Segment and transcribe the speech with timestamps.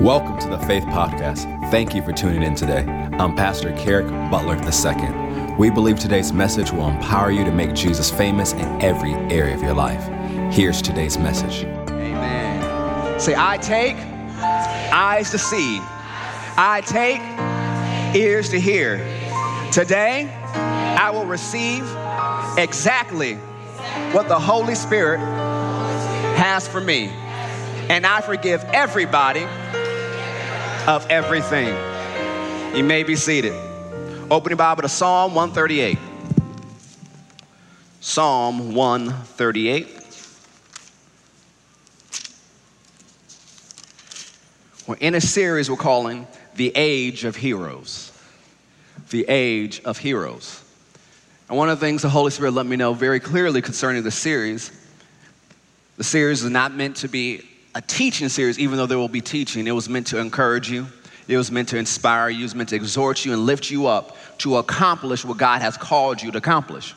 [0.00, 1.70] Welcome to the Faith Podcast.
[1.70, 2.84] Thank you for tuning in today.
[3.18, 5.54] I'm Pastor Kerrick Butler II.
[5.56, 9.62] We believe today's message will empower you to make Jesus famous in every area of
[9.62, 10.04] your life.
[10.54, 11.64] Here's today's message.
[11.88, 13.18] Amen.
[13.18, 13.96] Say, I take
[14.92, 15.80] eyes to see,
[16.58, 17.22] I take
[18.14, 18.98] ears to hear.
[19.72, 21.84] Today, I will receive
[22.58, 23.36] exactly
[24.12, 25.20] what the Holy Spirit
[26.36, 27.08] has for me.
[27.88, 29.46] And I forgive everybody
[30.86, 31.74] of everything.
[32.76, 33.52] You may be seated.
[34.30, 35.98] Open your Bible to Psalm 138.
[38.00, 39.88] Psalm 138.
[44.86, 48.12] We're in a series we're calling The Age of Heroes.
[49.10, 50.62] The Age of Heroes.
[51.48, 54.10] And one of the things the Holy Spirit let me know very clearly concerning the
[54.12, 54.70] series
[55.96, 59.20] the series is not meant to be a teaching series, even though there will be
[59.20, 59.66] teaching.
[59.66, 60.86] It was meant to encourage you,
[61.28, 63.86] it was meant to inspire you, it was meant to exhort you and lift you
[63.86, 66.94] up to accomplish what God has called you to accomplish.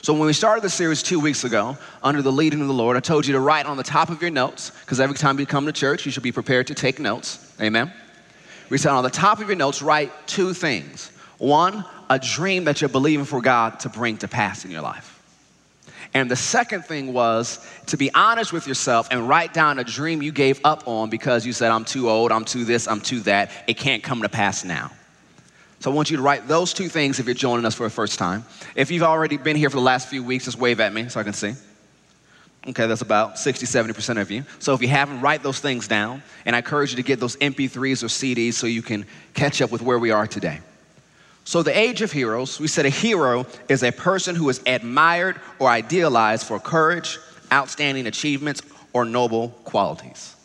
[0.00, 2.96] So, when we started the series two weeks ago, under the leading of the Lord,
[2.96, 5.44] I told you to write on the top of your notes, because every time you
[5.44, 7.54] come to church, you should be prepared to take notes.
[7.60, 7.92] Amen?
[8.70, 11.12] We said on the top of your notes, write two things.
[11.36, 15.11] One, a dream that you're believing for God to bring to pass in your life.
[16.14, 20.20] And the second thing was to be honest with yourself and write down a dream
[20.20, 23.20] you gave up on because you said, I'm too old, I'm too this, I'm too
[23.20, 23.50] that.
[23.66, 24.90] It can't come to pass now.
[25.80, 27.90] So I want you to write those two things if you're joining us for the
[27.90, 28.44] first time.
[28.76, 31.18] If you've already been here for the last few weeks, just wave at me so
[31.18, 31.54] I can see.
[32.68, 34.44] Okay, that's about 60, 70% of you.
[34.60, 36.22] So if you haven't, write those things down.
[36.44, 39.04] And I encourage you to get those MP3s or CDs so you can
[39.34, 40.60] catch up with where we are today.
[41.44, 45.40] So, the age of heroes, we said a hero is a person who is admired
[45.58, 47.18] or idealized for courage,
[47.52, 48.62] outstanding achievements,
[48.92, 50.36] or noble qualities.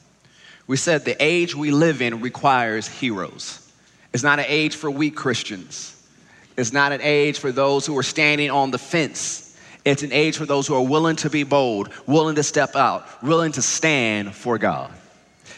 [0.66, 3.72] We said the age we live in requires heroes.
[4.12, 5.94] It's not an age for weak Christians,
[6.58, 9.44] it's not an age for those who are standing on the fence.
[9.86, 13.24] It's an age for those who are willing to be bold, willing to step out,
[13.24, 14.92] willing to stand for God.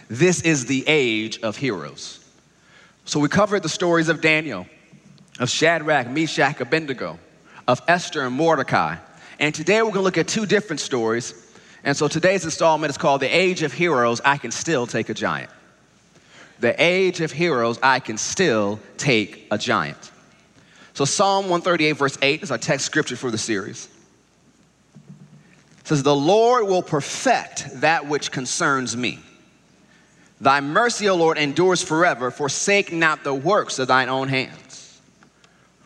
[0.07, 2.23] This is the age of heroes.
[3.05, 4.67] So, we covered the stories of Daniel
[5.39, 7.17] of Shadrach, Meshach, Abednego,
[7.67, 8.97] of Esther and Mordecai.
[9.39, 11.33] And today we're going to look at two different stories.
[11.83, 15.13] And so today's installment is called The Age of Heroes I Can Still Take a
[15.13, 15.49] Giant.
[16.59, 20.11] The Age of Heroes I Can Still Take a Giant.
[20.93, 23.87] So Psalm 138, verse 8 is our text scripture for the series.
[25.79, 29.19] It says, The Lord will perfect that which concerns me.
[30.41, 32.31] Thy mercy, O Lord, endures forever.
[32.31, 34.68] Forsake not the works of thine own hands.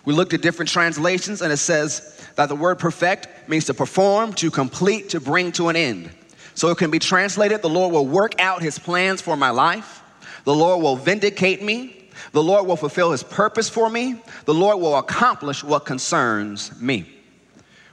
[0.05, 4.33] We looked at different translations, and it says that the word perfect means to perform,
[4.33, 6.09] to complete, to bring to an end.
[6.55, 10.01] So it can be translated the Lord will work out his plans for my life,
[10.43, 14.79] the Lord will vindicate me, the Lord will fulfill his purpose for me, the Lord
[14.79, 17.09] will accomplish what concerns me.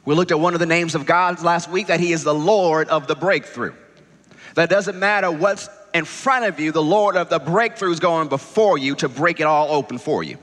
[0.05, 2.35] We looked at one of the names of God last week that he is the
[2.35, 3.75] Lord of the breakthrough.
[4.55, 8.29] That doesn't matter what's in front of you, the Lord of the breakthrough is going
[8.29, 10.39] before you to break it all open for you.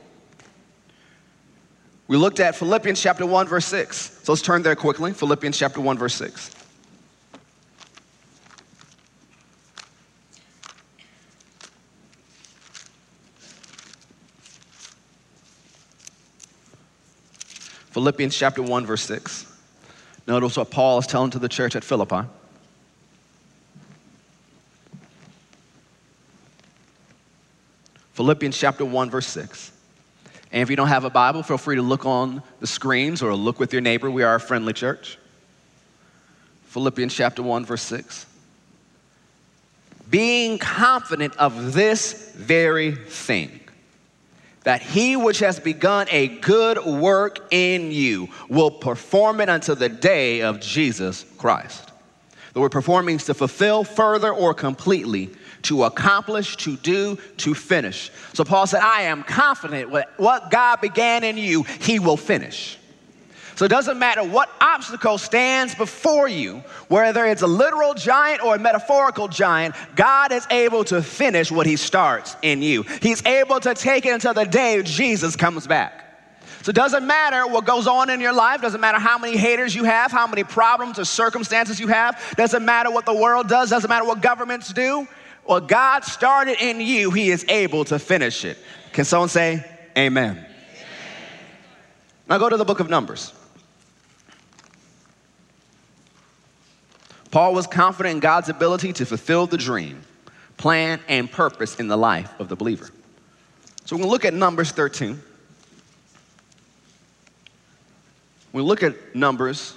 [2.08, 4.22] We looked at Philippians chapter 1, verse 6.
[4.24, 5.12] So let's turn there quickly.
[5.12, 6.56] Philippians chapter 1, verse 6.
[17.92, 19.60] Philippians chapter 1, verse 6.
[20.28, 22.28] Notice what Paul is telling to the church at Philippi.
[28.14, 29.72] Philippians chapter 1, verse 6.
[30.58, 33.36] And if you don't have a Bible, feel free to look on the screens or
[33.36, 34.10] look with your neighbor.
[34.10, 35.20] We are a friendly church.
[36.70, 38.26] Philippians chapter 1, verse 6.
[40.10, 43.60] Being confident of this very thing,
[44.64, 49.90] that he which has begun a good work in you will perform it until the
[49.90, 51.92] day of Jesus Christ.
[52.54, 55.30] The word perform means to fulfill further or completely
[55.64, 58.12] to accomplish, to do, to finish.
[58.34, 62.78] So Paul said, I am confident what God began in you, he will finish.
[63.56, 66.58] So it doesn't matter what obstacle stands before you,
[66.90, 71.66] whether it's a literal giant or a metaphorical giant, God is able to finish what
[71.66, 72.84] he starts in you.
[73.02, 76.04] He's able to take it until the day Jesus comes back.
[76.62, 79.74] So it doesn't matter what goes on in your life, doesn't matter how many haters
[79.74, 83.72] you have, how many problems or circumstances you have, doesn't matter what the world does,
[83.72, 85.08] doesn't matter what governments do.
[85.48, 88.58] What God started in you, He is able to finish it.
[88.94, 89.66] Can someone say
[89.98, 90.38] amen?
[90.38, 90.46] amen?
[92.30, 93.34] Now go to the book of Numbers.
[97.32, 100.04] Paul was confident in God's ability to fulfill the dream.
[100.58, 102.90] plan, and purpose in the life of the believer.
[103.86, 105.22] So we're going to look at Numbers 13.
[108.54, 109.76] We look at Numbers,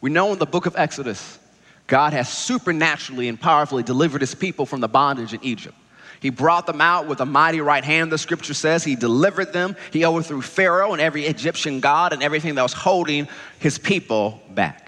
[0.00, 1.38] we know in the book of Exodus,
[1.86, 5.76] God has supernaturally and powerfully delivered his people from the bondage in Egypt.
[6.20, 8.82] He brought them out with a mighty right hand, the scripture says.
[8.82, 9.76] He delivered them.
[9.92, 13.28] He overthrew Pharaoh and every Egyptian god and everything that was holding
[13.58, 14.83] his people back.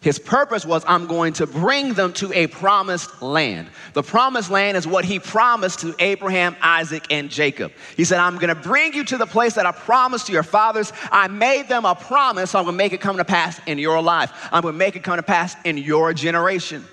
[0.00, 3.68] His purpose was, I'm going to bring them to a promised land.
[3.94, 7.72] The promised land is what he promised to Abraham, Isaac, and Jacob.
[7.96, 10.44] He said, I'm going to bring you to the place that I promised to your
[10.44, 10.92] fathers.
[11.10, 13.78] I made them a promise, so I'm going to make it come to pass in
[13.78, 14.30] your life.
[14.52, 16.84] I'm going to make it come to pass in your generation.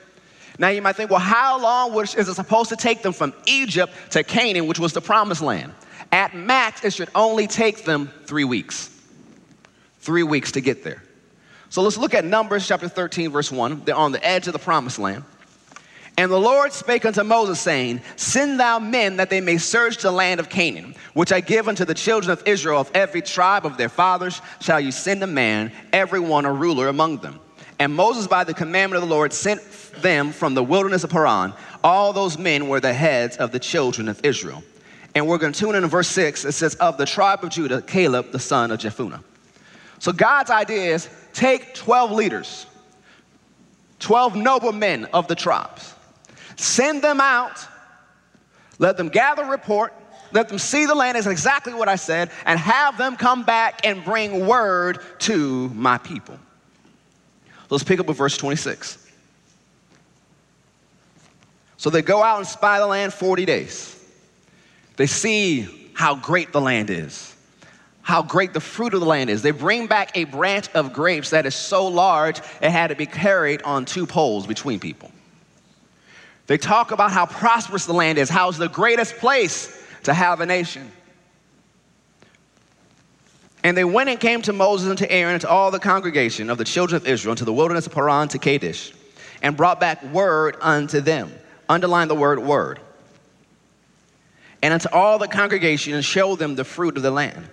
[0.57, 3.93] Now you might think, well, how long is it supposed to take them from Egypt
[4.11, 5.73] to Canaan, which was the promised land?
[6.11, 8.89] At max, it should only take them three weeks.
[9.99, 11.03] Three weeks to get there.
[11.75, 13.81] So let's look at Numbers chapter 13, verse 1.
[13.83, 15.25] They're on the edge of the promised land.
[16.17, 20.09] And the Lord spake unto Moses, saying, Send thou men that they may search the
[20.09, 22.79] land of Canaan, which I give unto the children of Israel.
[22.79, 26.87] Of every tribe of their fathers shall you send a man, every one a ruler
[26.87, 27.41] among them.
[27.77, 29.61] And Moses, by the commandment of the Lord, sent
[29.97, 31.53] them from the wilderness of Paran.
[31.83, 34.63] All those men were the heads of the children of Israel.
[35.13, 36.45] And we're going to tune in to verse 6.
[36.45, 39.21] It says, Of the tribe of Judah, Caleb, the son of Jephunneh.
[39.99, 42.65] So God's idea is take 12 leaders,
[43.99, 45.93] 12 noble men of the tribes,
[46.55, 47.59] send them out,
[48.79, 49.93] let them gather report,
[50.31, 53.85] let them see the land is exactly what I said, and have them come back
[53.85, 56.39] and bring word to my people.
[57.69, 59.03] Let's pick up with verse 26.
[61.77, 63.91] So they go out and spy the land 40 days.
[64.95, 67.34] They see how great the land is
[68.05, 69.41] how great the fruit of the land is.
[69.41, 73.07] They bring back a branch of grapes that is so large it had to be
[73.07, 75.11] carried on two poles between people.
[76.45, 80.39] They talk about how prosperous the land is, how it's the greatest place to have
[80.39, 80.91] a nation.
[83.63, 86.51] And they went and came to Moses and to Aaron and to all the congregation
[86.51, 88.93] of the children of Israel, into the wilderness of Paran to Kadesh,
[89.41, 91.33] and brought back word unto them.
[91.67, 92.79] Underline the word word.
[94.61, 97.49] And unto all the congregation, and showed them the fruit of the land.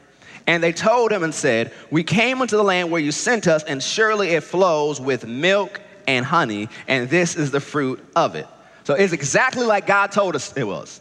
[0.46, 3.62] And they told him and said, We came into the land where you sent us,
[3.64, 8.46] and surely it flows with milk and honey, and this is the fruit of it.
[8.84, 11.00] So it's exactly like God told us it was.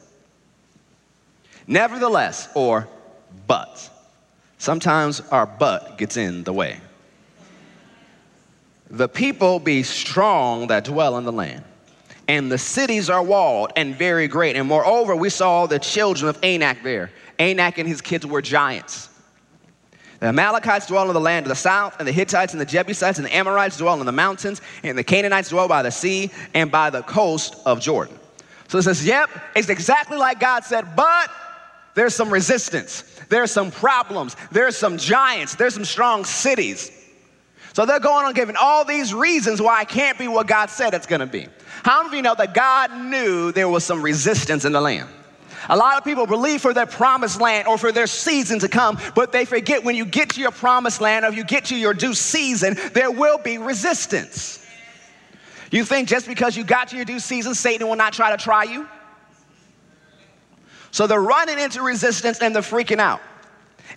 [1.67, 2.87] Nevertheless, or
[3.47, 3.89] but.
[4.57, 6.79] Sometimes our but gets in the way.
[8.91, 11.63] The people be strong that dwell in the land,
[12.27, 14.55] and the cities are walled and very great.
[14.55, 17.09] And moreover, we saw the children of Anak there.
[17.39, 19.09] Anak and his kids were giants.
[20.21, 23.17] The Amalekites dwell in the land of the south, and the Hittites and the Jebusites
[23.17, 26.71] and the Amorites dwell in the mountains, and the Canaanites dwell by the sea and
[26.71, 28.19] by the coast of Jordan.
[28.67, 31.31] So it says, yep, it's exactly like God said, but
[31.95, 36.91] there's some resistance, there's some problems, there's some giants, there's some strong cities.
[37.73, 40.93] So they're going on giving all these reasons why it can't be what God said
[40.93, 41.47] it's gonna be.
[41.81, 45.09] How many of you know that God knew there was some resistance in the land?
[45.69, 48.97] A lot of people believe for their promised land or for their season to come,
[49.15, 51.93] but they forget when you get to your promised land or you get to your
[51.93, 54.65] due season, there will be resistance.
[55.71, 58.43] You think just because you got to your due season, Satan will not try to
[58.43, 58.87] try you?
[60.91, 63.21] So they're running into resistance and they're freaking out.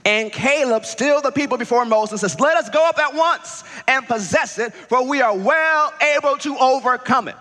[0.04, 4.06] And Caleb, still the people before Moses, says, Let us go up at once and
[4.06, 7.36] possess it, for we are well able to overcome it.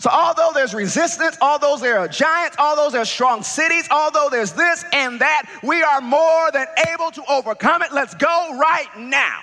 [0.00, 4.52] So, although there's resistance, although there are giants, although there are strong cities, although there's
[4.52, 7.92] this and that, we are more than able to overcome it.
[7.92, 9.40] Let's go right now.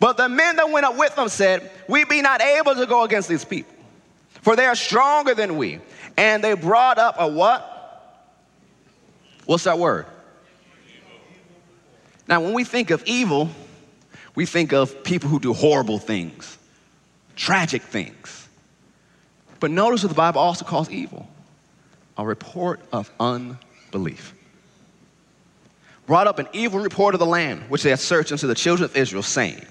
[0.00, 3.04] But the men that went up with them said, We be not able to go
[3.04, 3.72] against these people,
[4.42, 5.78] for they are stronger than we.
[6.16, 8.26] And they brought up a what?
[9.46, 10.06] What's that word?
[12.26, 13.48] Now, when we think of evil,
[14.34, 16.58] we think of people who do horrible things,
[17.36, 18.39] tragic things.
[19.60, 21.28] But notice what the Bible also calls evil
[22.16, 24.34] a report of unbelief.
[26.06, 28.84] Brought up an evil report of the land which they had searched unto the children
[28.84, 29.64] of Israel, saying,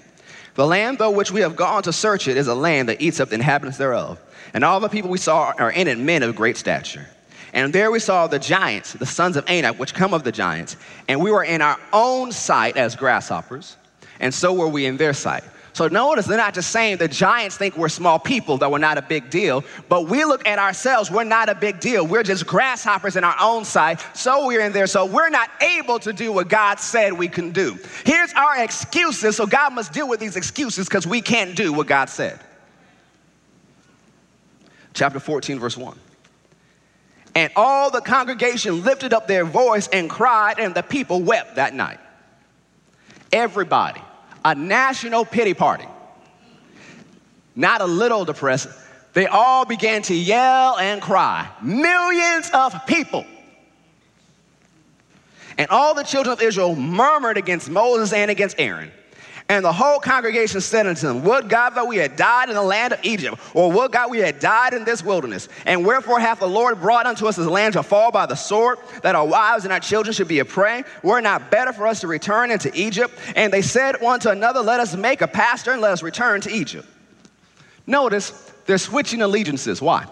[0.54, 3.20] The land though which we have gone to search it is a land that eats
[3.20, 4.18] up the inhabitants thereof.
[4.54, 7.06] And all the people we saw are in it men of great stature.
[7.52, 10.76] And there we saw the giants, the sons of Anak, which come of the giants.
[11.08, 13.76] And we were in our own sight as grasshoppers,
[14.18, 15.44] and so were we in their sight.
[15.72, 18.98] So notice they're not just saying the giants think we're small people, that we're not
[18.98, 22.06] a big deal, but we look at ourselves, we're not a big deal.
[22.06, 24.04] We're just grasshoppers in our own sight.
[24.14, 24.86] So we're in there.
[24.86, 27.78] So we're not able to do what God said we can do.
[28.04, 29.36] Here's our excuses.
[29.36, 32.40] So God must deal with these excuses because we can't do what God said.
[34.92, 35.98] chapter 14, verse 1.
[37.34, 41.74] And all the congregation lifted up their voice and cried, and the people wept that
[41.74, 42.00] night.
[43.32, 44.02] Everybody,
[44.44, 45.86] a national pity party.
[47.54, 48.68] Not a little depressed.
[49.12, 51.50] They all began to yell and cry.
[51.62, 53.24] Millions of people.
[55.58, 58.90] And all the children of Israel murmured against Moses and against Aaron.
[59.50, 62.62] And the whole congregation said unto them, Would God that we had died in the
[62.62, 65.48] land of Egypt, or would God we had died in this wilderness?
[65.66, 68.78] And wherefore hath the Lord brought unto us this land to fall by the sword,
[69.02, 70.84] that our wives and our children should be a prey?
[71.02, 73.12] Were it not better for us to return into Egypt?
[73.34, 76.40] And they said one to another, Let us make a pastor and let us return
[76.42, 76.86] to Egypt.
[77.88, 78.30] Notice
[78.66, 79.82] they're switching allegiances.
[79.82, 80.06] Why?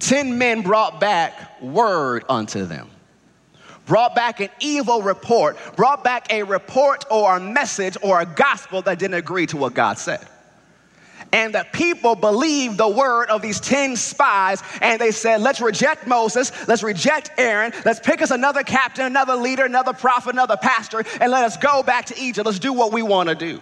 [0.00, 2.90] Ten men brought back word unto them
[3.86, 8.82] brought back an evil report, brought back a report or a message or a gospel
[8.82, 10.26] that didn't agree to what God said.
[11.32, 16.06] And the people believed the word of these 10 spies, and they said, Let's reject
[16.06, 21.02] Moses, let's reject Aaron, let's pick us another captain, another leader, another prophet, another pastor,
[21.20, 22.46] and let us go back to Egypt.
[22.46, 23.60] Let's do what we want to do.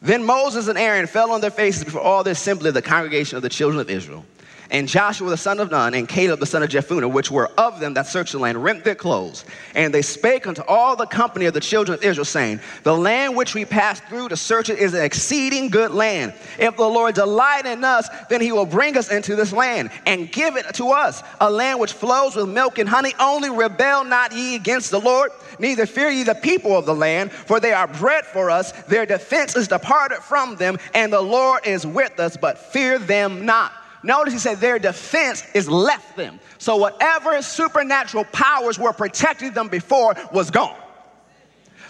[0.00, 3.36] Then Moses and Aaron fell on their faces before all the assembly of the congregation
[3.36, 4.24] of the children of Israel.
[4.70, 7.78] And Joshua the son of Nun and Caleb the son of Jephunneh, which were of
[7.78, 9.44] them that searched the land, rent their clothes.
[9.74, 13.36] And they spake unto all the company of the children of Israel, saying, The land
[13.36, 16.34] which we passed through to search it is an exceeding good land.
[16.58, 20.30] If the Lord delight in us, then he will bring us into this land and
[20.32, 23.12] give it to us, a land which flows with milk and honey.
[23.20, 27.30] Only rebel not ye against the Lord, neither fear ye the people of the land,
[27.30, 28.72] for they are bread for us.
[28.84, 33.46] Their defense is departed from them, and the Lord is with us, but fear them
[33.46, 33.72] not.
[34.06, 36.38] Notice he said their defense is left them.
[36.58, 40.76] So whatever supernatural powers were protecting them before was gone.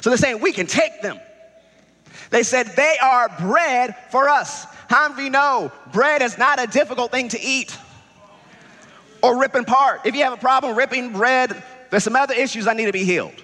[0.00, 1.20] So they're saying we can take them.
[2.30, 4.64] They said they are bread for us.
[4.88, 7.76] How many of you know bread is not a difficult thing to eat
[9.23, 10.00] or rip apart?
[10.06, 13.04] If you have a problem ripping bread, there's some other issues I need to be
[13.04, 13.35] healed.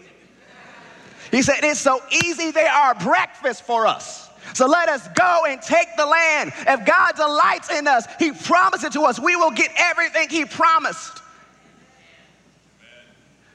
[1.31, 4.22] He said it's so easy, they are breakfast for us.
[4.55, 6.53] So let us go and take the land.
[6.67, 9.19] If God delights in us, He promised it to us.
[9.19, 11.23] We will get everything He promised.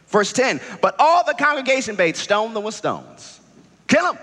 [0.07, 3.39] Verse 10 But all the congregation bade stone them with stones.
[3.87, 4.17] Kill them.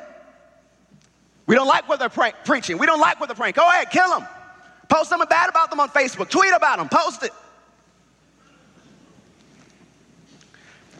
[1.46, 2.78] We don't like what they're pre- preaching.
[2.78, 3.54] We don't like what they're praying.
[3.54, 4.26] Go ahead, kill them.
[4.88, 6.30] Post something bad about them on Facebook.
[6.30, 6.88] Tweet about them.
[6.88, 7.32] Post it.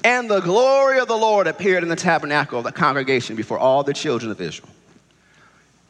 [0.02, 3.82] And the glory of the Lord appeared in the tabernacle of the congregation before all
[3.82, 4.68] the children of Israel.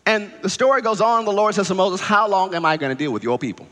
[0.07, 1.25] And the story goes on.
[1.25, 3.67] The Lord says to Moses, How long am I going to deal with your people?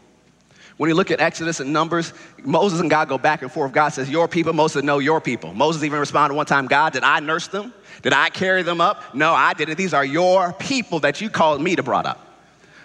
[0.78, 2.12] When you look at Exodus and Numbers,
[2.42, 3.72] Moses and God go back and forth.
[3.72, 4.52] God says, Your people.
[4.52, 5.52] Moses said, No, your people.
[5.52, 7.74] Moses even responded one time, God, did I nurse them?
[8.02, 9.14] Did I carry them up?
[9.14, 9.76] No, I didn't.
[9.76, 12.26] These are your people that you called me to brought up.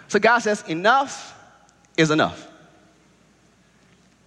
[0.09, 1.33] So God says, Enough
[1.95, 2.47] is enough.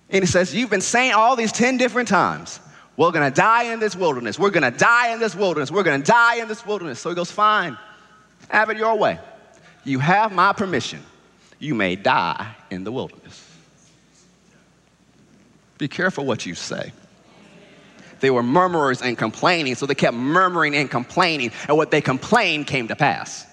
[0.09, 2.59] And he says, You've been saying all these 10 different times,
[2.97, 4.39] we're gonna die in this wilderness.
[4.39, 5.71] We're gonna die in this wilderness.
[5.71, 6.99] We're gonna die in this wilderness.
[6.99, 7.77] So he goes, Fine.
[8.49, 9.19] Have it your way.
[9.85, 11.03] You have my permission.
[11.59, 13.47] You may die in the wilderness.
[15.79, 16.93] Be careful what you say.
[18.21, 22.67] They were murmurers and complaining, so they kept murmuring and complaining, and what they complained
[22.67, 23.47] came to pass.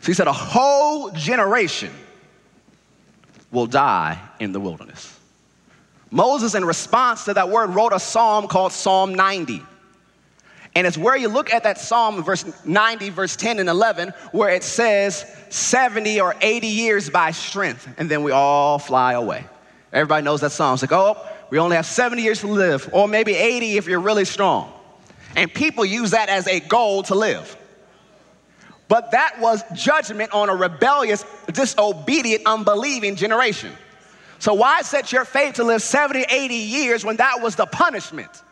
[0.00, 1.92] So he said, A whole generation
[3.52, 5.18] will die in the wilderness.
[6.10, 9.62] Moses, in response to that word, wrote a psalm called Psalm 90.
[10.76, 14.50] And it's where you look at that Psalm, verse 90, verse 10 and 11, where
[14.50, 19.46] it says 70 or 80 years by strength, and then we all fly away.
[19.90, 20.74] Everybody knows that song.
[20.74, 21.16] It's like, oh,
[21.48, 24.70] we only have 70 years to live, or maybe 80 if you're really strong.
[25.34, 27.56] And people use that as a goal to live.
[28.86, 33.72] But that was judgment on a rebellious, disobedient, unbelieving generation.
[34.40, 38.42] So, why set your faith to live 70, 80 years when that was the punishment?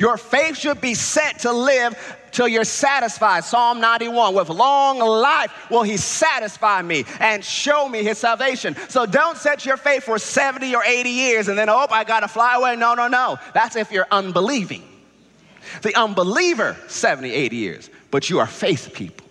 [0.00, 1.94] Your faith should be set to live
[2.32, 3.44] till you're satisfied.
[3.44, 8.74] Psalm 91 with long life will he satisfy me and show me his salvation.
[8.88, 12.20] So don't set your faith for 70 or 80 years and then, oh, I got
[12.20, 12.76] to fly away.
[12.76, 13.38] No, no, no.
[13.52, 14.84] That's if you're unbelieving.
[15.82, 19.26] The unbeliever, 70, 80 years, but you are faith people.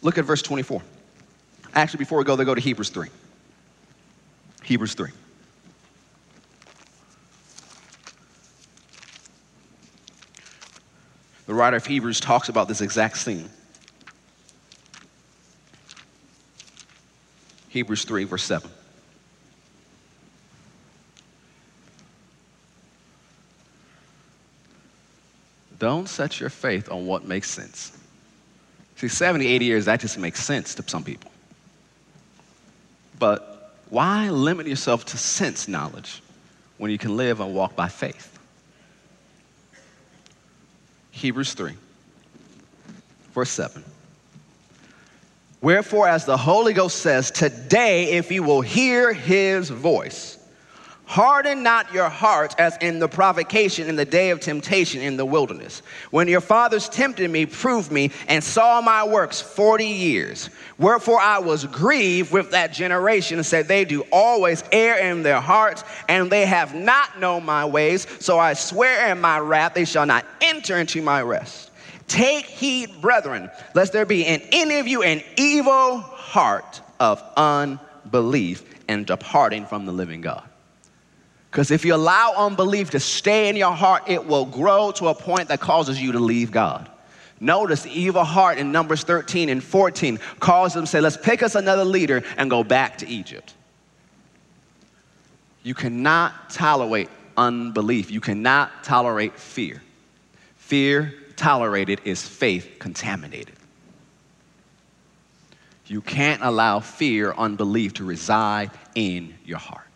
[0.00, 0.80] Look at verse 24.
[1.74, 3.08] Actually, before we go, they go to Hebrews 3.
[4.62, 5.10] Hebrews 3.
[11.46, 13.48] The writer of Hebrews talks about this exact scene.
[17.70, 18.70] Hebrews 3, verse 7.
[25.78, 27.96] Don't set your faith on what makes sense.
[28.96, 31.30] See, 70, 80 years, that just makes sense to some people.
[33.18, 36.22] But why limit yourself to sense knowledge
[36.76, 38.38] when you can live and walk by faith?
[41.10, 41.72] Hebrews 3,
[43.34, 43.84] verse 7.
[45.60, 50.37] Wherefore, as the Holy Ghost says, today, if you will hear his voice,
[51.08, 55.24] Harden not your hearts as in the provocation in the day of temptation in the
[55.24, 55.80] wilderness.
[56.10, 60.50] When your fathers tempted me, proved me, and saw my works 40 years.
[60.76, 65.40] Wherefore I was grieved with that generation and said, They do always err in their
[65.40, 68.06] hearts, and they have not known my ways.
[68.20, 71.70] So I swear in my wrath, they shall not enter into my rest.
[72.06, 78.62] Take heed, brethren, lest there be in any of you an evil heart of unbelief
[78.88, 80.47] and departing from the living God.
[81.50, 85.14] Because if you allow unbelief to stay in your heart, it will grow to a
[85.14, 86.90] point that causes you to leave God.
[87.40, 91.54] Notice the evil heart in Numbers 13 and 14 calls them say, let's pick us
[91.54, 93.54] another leader and go back to Egypt.
[95.62, 98.10] You cannot tolerate unbelief.
[98.10, 99.82] You cannot tolerate fear.
[100.56, 103.54] Fear tolerated is faith contaminated.
[105.86, 109.87] You can't allow fear, unbelief to reside in your heart.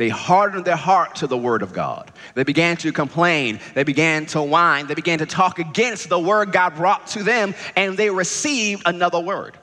[0.00, 2.10] They hardened their heart to the word of God.
[2.34, 3.60] They began to complain.
[3.74, 4.86] They began to whine.
[4.86, 9.20] They began to talk against the word God brought to them, and they received another
[9.20, 9.58] word.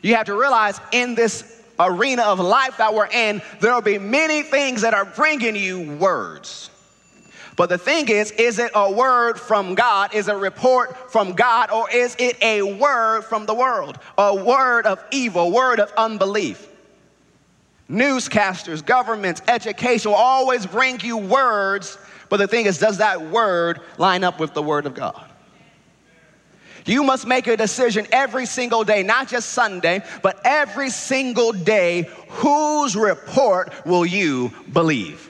[0.00, 3.98] You have to realize in this arena of life that we're in, there will be
[3.98, 6.70] many things that are bringing you words.
[7.56, 10.14] But the thing is, is it a word from God?
[10.14, 11.72] Is it a report from God?
[11.72, 13.98] Or is it a word from the world?
[14.18, 16.68] A word of evil, word of unbelief?
[17.90, 23.80] Newscasters, governments, education will always bring you words, but the thing is, does that word
[23.98, 25.30] line up with the word of God?
[26.86, 32.10] You must make a decision every single day, not just Sunday, but every single day.
[32.28, 35.23] Whose report will you believe?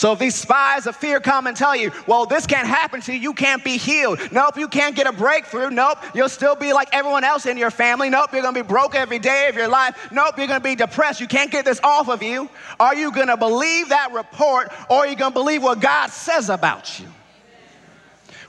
[0.00, 3.12] So if these spies of fear come and tell you, well, this can't happen to
[3.12, 4.18] you, you can't be healed.
[4.32, 5.68] Nope, you can't get a breakthrough.
[5.68, 8.08] Nope, you'll still be like everyone else in your family.
[8.08, 10.08] Nope, you're gonna be broke every day of your life.
[10.10, 11.20] Nope, you're gonna be depressed.
[11.20, 12.48] You can't get this off of you.
[12.80, 16.98] Are you gonna believe that report or are you gonna believe what God says about
[16.98, 17.06] you?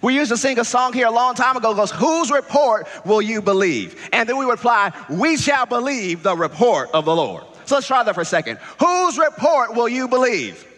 [0.01, 3.21] We used to sing a song here a long time ago goes, Whose report will
[3.21, 3.99] you believe?
[4.13, 7.43] And then we would reply, We shall believe the report of the Lord.
[7.65, 8.57] So let's try that for a second.
[8.79, 10.69] Whose report will you believe?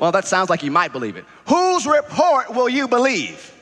[0.00, 1.26] Well, that sounds like you might believe it.
[1.46, 3.54] Whose report will you believe?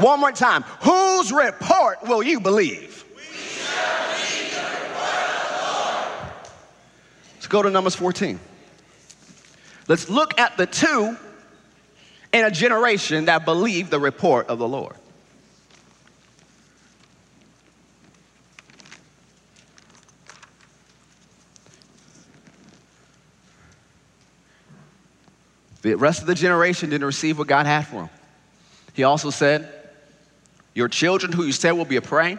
[0.00, 0.64] One more time.
[0.80, 3.04] Whose report will you believe?
[3.14, 3.70] believe
[7.34, 8.40] Let's go to Numbers 14.
[9.86, 11.16] Let's look at the two
[12.32, 14.96] in a generation that believed the report of the Lord.
[25.82, 28.10] The rest of the generation didn't receive what God had for them.
[28.92, 29.72] He also said,
[30.74, 32.38] Your children who you said will be a prey,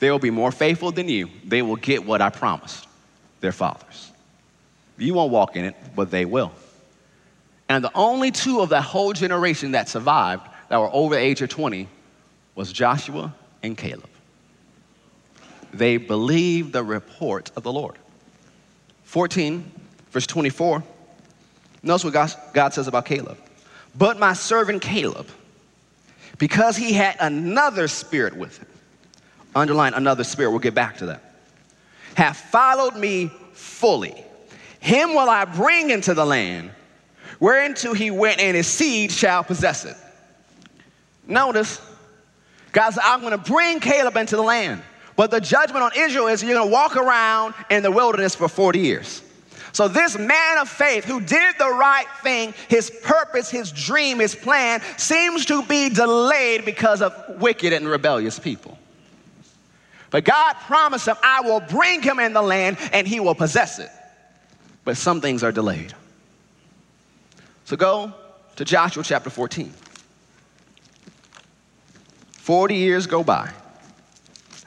[0.00, 1.30] they will be more faithful than you.
[1.44, 2.86] They will get what I promised
[3.40, 4.12] their fathers.
[4.96, 6.52] You won't walk in it, but they will.
[7.68, 11.42] And the only two of that whole generation that survived that were over the age
[11.42, 11.88] of 20
[12.54, 14.08] was Joshua and Caleb.
[15.72, 17.96] They believed the report of the Lord.
[19.04, 19.70] 14,
[20.10, 20.82] verse 24
[21.82, 23.38] Notice what God, says about Caleb.
[23.96, 25.28] But my servant Caleb,
[26.38, 28.68] because he had another spirit with him,
[29.54, 31.22] underline another spirit, we'll get back to that,
[32.14, 34.24] have followed me fully.
[34.80, 36.70] Him will I bring into the land
[37.40, 39.96] whereinto he went, and his seed shall possess it.
[41.26, 41.80] Notice,
[42.72, 44.82] God said, I'm going to bring Caleb into the land.
[45.16, 48.48] But the judgment on Israel is you're going to walk around in the wilderness for
[48.48, 49.22] 40 years.
[49.72, 54.34] So, this man of faith who did the right thing, his purpose, his dream, his
[54.34, 58.78] plan seems to be delayed because of wicked and rebellious people.
[60.10, 63.78] But God promised him, I will bring him in the land and he will possess
[63.78, 63.90] it.
[64.84, 65.94] But some things are delayed.
[67.66, 68.12] So, go
[68.56, 69.72] to Joshua chapter 14.
[72.32, 73.52] 40 years go by,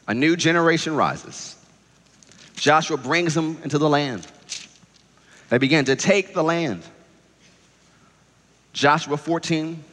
[0.07, 1.55] a new generation rises.
[2.53, 4.27] Joshua brings them into the land.
[5.51, 6.81] They began to take the land.
[8.71, 9.83] Joshua 14,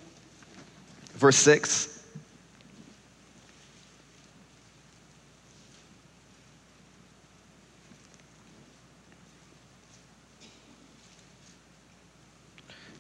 [1.14, 2.04] verse 6.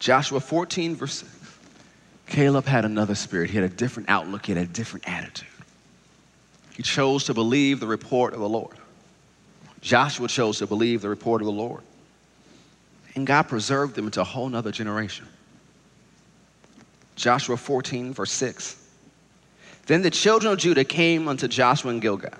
[0.00, 1.58] Joshua 14, verse 6.
[2.26, 3.50] Caleb had another spirit.
[3.50, 4.46] He had a different outlook.
[4.46, 5.46] He had a different attitude.
[6.76, 8.76] He chose to believe the report of the Lord.
[9.80, 11.84] Joshua chose to believe the report of the Lord.
[13.18, 15.26] And God preserved them into a whole nother generation.
[17.16, 18.80] Joshua 14, verse 6.
[19.86, 22.30] Then the children of Judah came unto Joshua in Gilgal.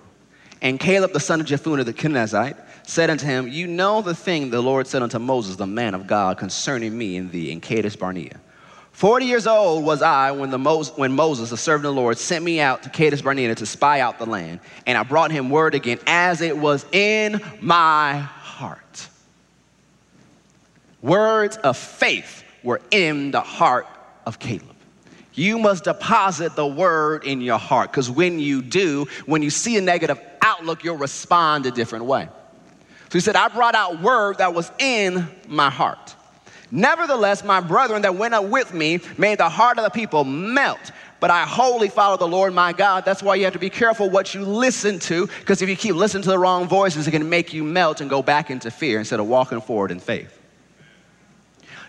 [0.63, 4.51] And Caleb the son of Jephunneh the Kenizzite said unto him, You know the thing
[4.51, 7.97] the Lord said unto Moses, the man of God, concerning me and thee in Kadesh
[7.97, 8.39] Barnea.
[8.93, 12.19] Forty years old was I when, the Mos- when Moses, the servant of the Lord,
[12.19, 14.61] sent me out to Kadesh Barnea to spy out the land.
[14.87, 19.08] And I brought him word again as it was in my heart.
[21.03, 23.87] Words of faith were in the heart
[24.27, 24.75] of Caleb.
[25.35, 29.77] You must deposit the word in your heart because when you do, when you see
[29.77, 32.29] a negative outlook, you'll respond a different way.
[33.11, 36.17] So he said, I brought out word that was in my heart.
[36.71, 40.91] Nevertheless, my brethren that went up with me made the heart of the people melt.
[41.21, 43.05] But I wholly follow the Lord my God.
[43.05, 45.95] That's why you have to be careful what you listen to, because if you keep
[45.95, 48.99] listening to the wrong voices, it can make you melt and go back into fear
[48.99, 50.38] instead of walking forward in faith.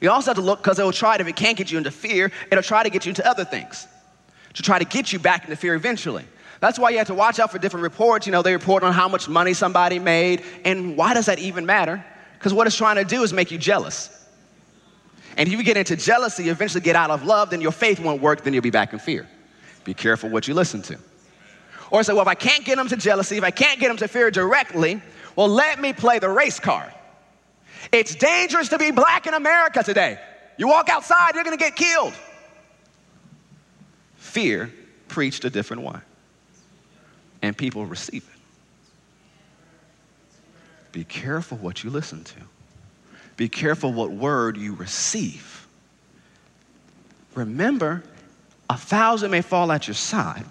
[0.02, 1.78] You also have to look because it will try to, if it can't get you
[1.78, 3.88] into fear, it'll try to get you into other things
[4.54, 6.26] to try to get you back into fear eventually.
[6.60, 8.26] That's why you have to watch out for different reports.
[8.26, 11.66] You know, they report on how much money somebody made, and why does that even
[11.66, 12.04] matter?
[12.38, 14.16] Because what it's trying to do is make you jealous.
[15.38, 18.00] And if you get into jealousy, you eventually get out of love, then your faith
[18.00, 19.28] won't work, then you'll be back in fear.
[19.86, 20.98] Be careful what you listen to.
[21.92, 23.98] Or say, well, if I can't get them to jealousy, if I can't get them
[23.98, 25.02] to fear directly,
[25.36, 26.92] well, let me play the race card.
[27.92, 30.20] It's dangerous to be black in America today.
[30.58, 32.14] You walk outside, you're gonna get killed.
[34.18, 34.72] Fear
[35.08, 36.00] preached a different way,
[37.42, 38.40] and people receive it.
[40.92, 42.36] Be careful what you listen to.
[43.38, 45.68] Be careful what word you receive.
[47.36, 48.04] Remember,
[48.70, 50.44] a thousand may fall at your side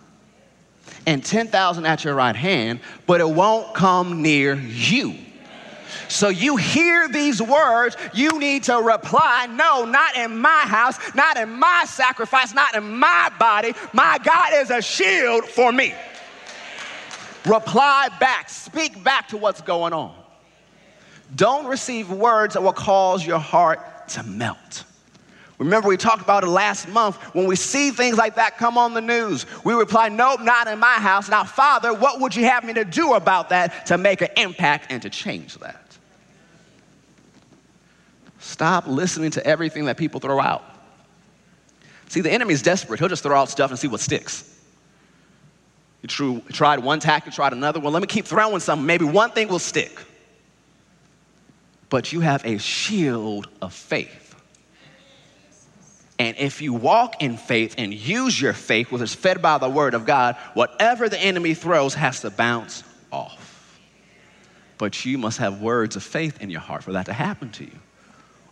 [1.07, 5.15] and 10,000 at your right hand, but it won't come near you.
[6.09, 11.37] So you hear these words, you need to reply, No, not in my house, not
[11.37, 13.75] in my sacrifice, not in my body.
[13.93, 15.95] My God is a shield for me.
[17.47, 20.15] Reply back, speak back to what's going on.
[21.35, 24.85] Don't receive words that will cause your heart to melt.
[25.59, 27.17] Remember, we talked about it last month.
[27.35, 30.79] When we see things like that come on the news, we reply, Nope, not in
[30.79, 31.29] my house.
[31.29, 34.87] Now, Father, what would you have me to do about that to make an impact
[34.91, 35.97] and to change that?
[38.39, 40.65] Stop listening to everything that people throw out.
[42.09, 43.01] See, the enemy is desperate.
[43.01, 44.55] He'll just throw out stuff and see what sticks.
[46.03, 47.81] You tried one tactic, tried another.
[47.81, 48.87] Well, let me keep throwing some.
[48.87, 50.01] Maybe one thing will stick.
[51.89, 54.28] But you have a shield of faith.
[56.19, 59.69] And if you walk in faith and use your faith, which is fed by the
[59.69, 63.81] word of God, whatever the enemy throws has to bounce off.
[64.79, 67.65] But you must have words of faith in your heart for that to happen to
[67.65, 67.79] you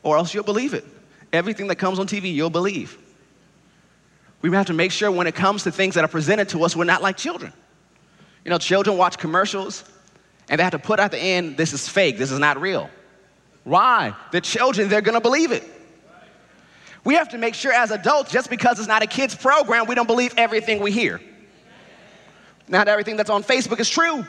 [0.07, 0.85] or else you'll believe it.
[1.33, 2.96] Everything that comes on TV, you'll believe.
[4.40, 6.76] We have to make sure when it comes to things that are presented to us,
[6.76, 7.52] we're not like children.
[8.44, 9.83] You know, children watch commercials
[10.48, 12.88] and they have to put at the end, this is fake, this is not real.
[13.64, 14.14] Why?
[14.31, 15.64] The children, they're gonna believe it.
[17.07, 19.95] We have to make sure as adults, just because it's not a kid's program, we
[19.95, 21.21] don't believe everything we hear.
[22.66, 24.27] Not everything that's on Facebook is true.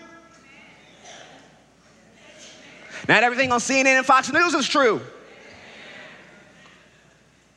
[3.07, 5.01] Not everything on CNN and Fox News is true.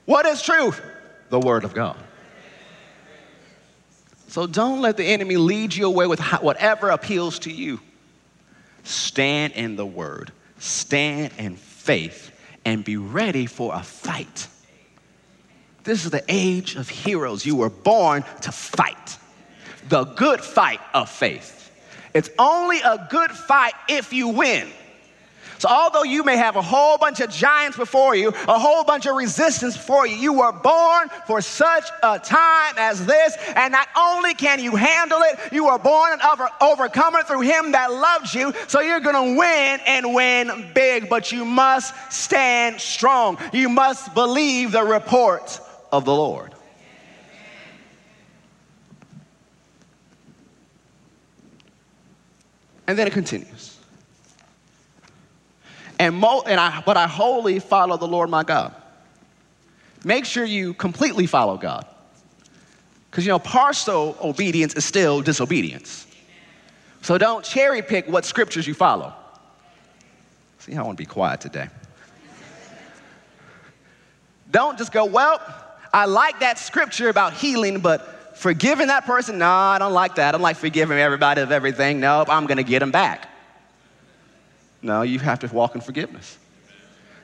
[0.06, 0.80] What is truth?
[1.28, 1.98] The Word of God.
[4.28, 7.78] So don't let the enemy lead you away with whatever appeals to you.
[8.84, 12.30] Stand in the Word, stand in faith,
[12.64, 14.48] and be ready for a fight.
[15.84, 17.44] This is the age of heroes.
[17.46, 19.18] You were born to fight
[19.88, 21.70] the good fight of faith.
[22.14, 24.68] It's only a good fight if you win.
[25.58, 29.04] So, although you may have a whole bunch of giants before you, a whole bunch
[29.04, 33.36] of resistance before you, you were born for such a time as this.
[33.54, 37.72] And not only can you handle it, you were born an over- overcomer through Him
[37.72, 38.54] that loves you.
[38.68, 43.36] So, you're going to win and win big, but you must stand strong.
[43.52, 45.60] You must believe the report
[45.92, 46.54] of the Lord.
[52.86, 53.80] And then it continues
[56.00, 58.74] and, mo- and I, but I wholly follow the Lord my God.
[60.02, 61.84] Make sure you completely follow God.
[63.10, 66.06] Because, you know, partial obedience is still disobedience.
[67.02, 69.12] So don't cherry pick what scriptures you follow.
[70.60, 71.68] See, I want to be quiet today.
[74.50, 75.38] Don't just go, well,
[75.92, 80.28] I like that scripture about healing, but forgiving that person, no, I don't like that.
[80.28, 82.00] I don't like forgiving everybody of everything.
[82.00, 83.28] Nope, I'm going to get them back.
[84.82, 86.38] No, you have to walk in forgiveness.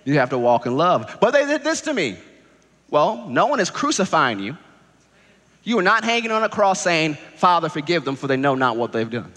[0.04, 1.18] You have to walk in love.
[1.20, 2.16] But they did this to me.
[2.90, 4.56] Well, no one is crucifying you.
[5.64, 8.76] You are not hanging on a cross saying, Father, forgive them, for they know not
[8.76, 9.32] what they've done.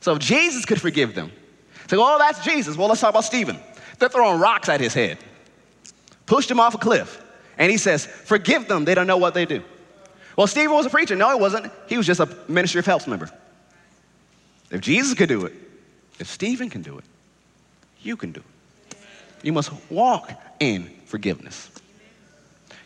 [0.00, 1.32] So if Jesus could forgive them,
[1.88, 2.76] say, oh, that's Jesus.
[2.76, 3.58] Well, let's talk about Stephen.
[3.98, 5.16] They're throwing rocks at his head,
[6.26, 7.23] pushed him off a cliff.
[7.58, 9.62] And he says, Forgive them, they don't know what they do.
[10.36, 11.14] Well, Stephen was a preacher.
[11.14, 11.70] No, he wasn't.
[11.88, 13.30] He was just a ministry of helps member.
[14.70, 15.52] If Jesus could do it,
[16.18, 17.04] if Stephen can do it,
[18.02, 18.96] you can do it.
[19.42, 21.70] You must walk in forgiveness.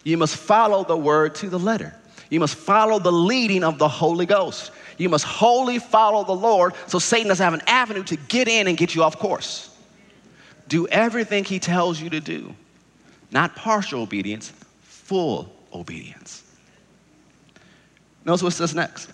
[0.05, 1.95] You must follow the word to the letter.
[2.31, 4.73] You must follow the leading of the Holy Ghost.
[4.99, 8.67] You must wholly follow the Lord so Satan doesn't have an avenue to get in
[8.67, 9.75] and get you off course.
[10.67, 12.55] Do everything he tells you to do,
[13.31, 14.53] not partial obedience,
[15.09, 16.43] full obedience.
[18.27, 19.09] Notice what says next.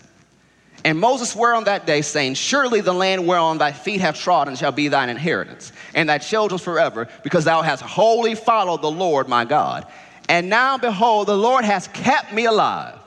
[0.83, 4.57] And Moses swore on that day, saying, Surely the land whereon thy feet have trodden
[4.57, 9.29] shall be thine inheritance, and thy children's forever, because thou hast wholly followed the Lord
[9.29, 9.87] my God.
[10.27, 12.99] And now, behold, the Lord has kept me alive.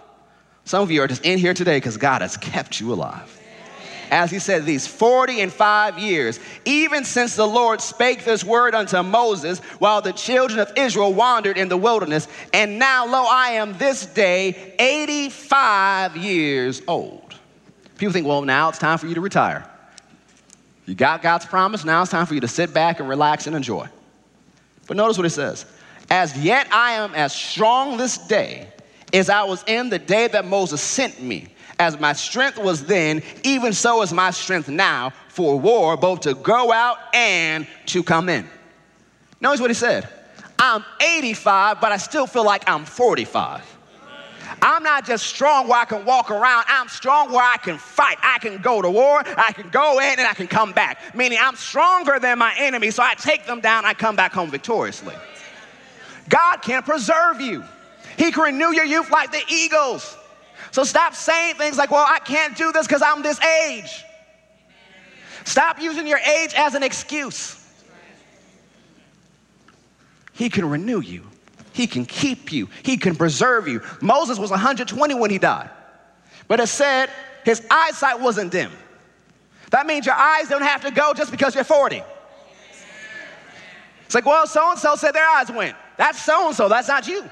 [0.65, 3.38] Some of you are just in here today because God has kept you alive.
[4.11, 8.75] As he said, these 40 and five years, even since the Lord spake this word
[8.75, 12.29] unto Moses while the children of Israel wandered in the wilderness.
[12.53, 17.35] And now, lo, I am this day 85 years old.
[17.99, 19.69] People think, well, now it's time for you to retire.
[20.87, 23.55] You got God's promise, now it's time for you to sit back and relax and
[23.55, 23.89] enjoy.
[24.87, 25.67] But notice what it says
[26.09, 28.69] As yet I am as strong this day
[29.13, 31.49] as I was in the day that Moses sent me.
[31.79, 36.35] As my strength was then, even so is my strength now for war, both to
[36.35, 38.49] go out and to come in.
[39.41, 40.09] Notice what he said
[40.59, 43.77] I'm 85, but I still feel like I'm 45.
[44.61, 46.65] I'm not just strong where I can walk around.
[46.69, 48.19] I'm strong where I can fight.
[48.23, 49.23] I can go to war.
[49.37, 51.15] I can go in and I can come back.
[51.15, 53.85] Meaning I'm stronger than my enemy, so I take them down.
[53.85, 55.15] I come back home victoriously.
[56.29, 57.63] God can preserve you.
[58.17, 60.17] He can renew your youth like the eagles.
[60.71, 64.05] So stop saying things like, well, I can't do this because I'm this age.
[65.45, 67.55] Stop using your age as an excuse.
[70.33, 71.25] He can renew you.
[71.73, 73.81] He can keep you, He can preserve you.
[74.01, 75.71] Moses was 120 when he died,
[76.49, 77.09] but it said
[77.45, 78.73] his eyesight wasn't dim.
[79.71, 82.03] That means your eyes don't have to go just because you're 40.
[84.07, 85.77] It's like, well, so and so said their eyes went.
[85.99, 87.23] That's so and so, that's not you.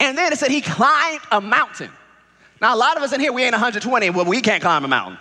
[0.00, 1.90] And then it said he climbed a mountain.
[2.60, 4.88] Now, a lot of us in here, we ain't 120, well, we can't climb a
[4.88, 5.18] mountain.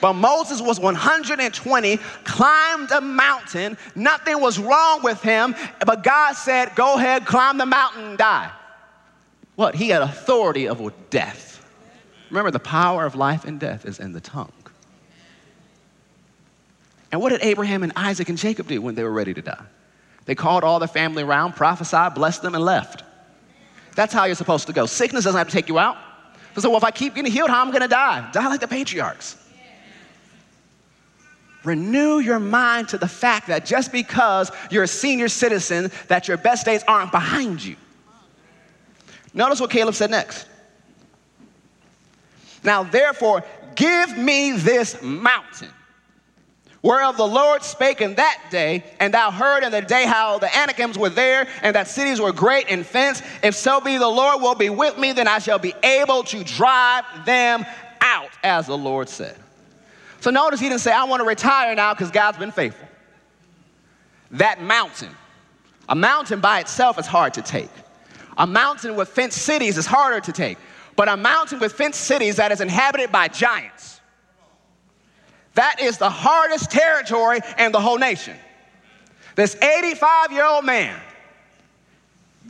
[0.00, 3.76] But Moses was 120, climbed a mountain.
[3.94, 8.50] Nothing was wrong with him, but God said, Go ahead, climb the mountain and die.
[9.56, 9.74] What?
[9.74, 11.66] He had authority over death.
[12.30, 14.52] Remember, the power of life and death is in the tongue.
[17.10, 19.64] And what did Abraham and Isaac and Jacob do when they were ready to die?
[20.26, 23.02] They called all the family around, prophesied, blessed them, and left.
[23.98, 24.86] That's how you're supposed to go.
[24.86, 25.96] Sickness doesn't have to take you out.
[26.56, 28.30] So, well, if I keep getting healed, how am I going to die?
[28.30, 29.34] Die like the patriarchs.
[31.64, 36.36] Renew your mind to the fact that just because you're a senior citizen, that your
[36.36, 37.74] best days aren't behind you.
[39.34, 40.46] Notice what Caleb said next.
[42.62, 43.42] Now, therefore,
[43.74, 45.70] give me this mountain
[46.82, 50.54] whereof the Lord spake in that day, and thou heard in the day how the
[50.56, 53.22] Anakims were there, and that cities were great and fenced.
[53.42, 56.44] If so be the Lord will be with me, then I shall be able to
[56.44, 57.64] drive them
[58.00, 59.36] out, as the Lord said.
[60.20, 62.88] So notice he didn't say, I want to retire now because God's been faithful.
[64.32, 65.14] That mountain,
[65.88, 67.70] a mountain by itself is hard to take.
[68.36, 70.58] A mountain with fenced cities is harder to take.
[70.96, 73.97] But a mountain with fenced cities that is inhabited by giants,
[75.58, 78.36] that is the hardest territory in the whole nation.
[79.34, 80.96] This 85 year old man,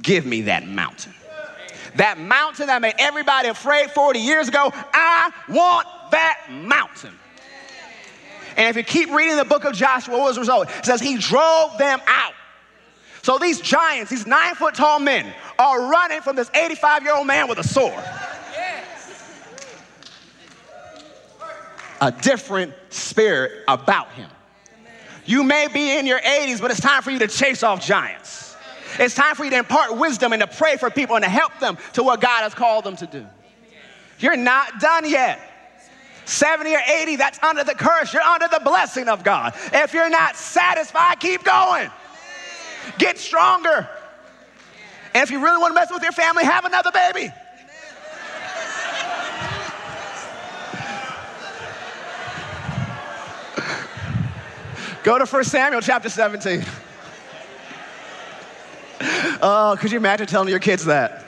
[0.02, 1.14] give me that mountain.
[1.96, 7.14] That mountain that made everybody afraid 40 years ago, I want that mountain.
[8.58, 10.68] And if you keep reading the book of Joshua, what was the result?
[10.68, 12.34] It says he drove them out.
[13.22, 17.26] So these giants, these nine foot tall men, are running from this 85 year old
[17.26, 18.04] man with a sword.
[22.00, 24.30] A different spirit about him.
[25.24, 28.56] You may be in your 80s, but it's time for you to chase off giants.
[28.98, 31.58] It's time for you to impart wisdom and to pray for people and to help
[31.58, 33.26] them to what God has called them to do.
[34.18, 35.40] You're not done yet.
[36.24, 38.12] 70 or 80, that's under the curse.
[38.12, 39.54] You're under the blessing of God.
[39.72, 41.90] If you're not satisfied, keep going.
[42.98, 43.88] Get stronger.
[45.14, 47.32] And if you really want to mess with your family, have another baby.
[55.08, 56.62] Go to 1 Samuel chapter 17.
[59.40, 61.24] Oh, could you imagine telling your kids that?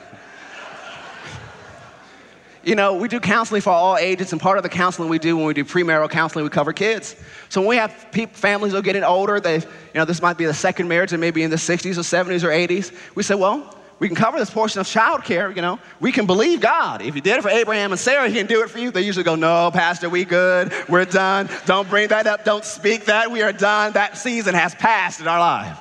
[2.63, 5.35] You know, we do counseling for all ages, and part of the counseling we do
[5.35, 7.15] when we do premarital counseling, we cover kids.
[7.49, 7.91] So when we have
[8.33, 9.65] families who are getting older, they, you
[9.95, 12.49] know, this might be the second marriage, and maybe in the 60s or 70s or
[12.49, 15.79] 80s, we say, well, we can cover this portion of childcare, you know.
[15.99, 17.03] We can believe God.
[17.03, 18.89] If He did it for Abraham and Sarah, He can do it for you.
[18.89, 20.73] They usually go, no, Pastor, we good.
[20.89, 21.47] We're done.
[21.67, 22.43] Don't bring that up.
[22.43, 23.29] Don't speak that.
[23.29, 23.93] We are done.
[23.93, 25.79] That season has passed in our life.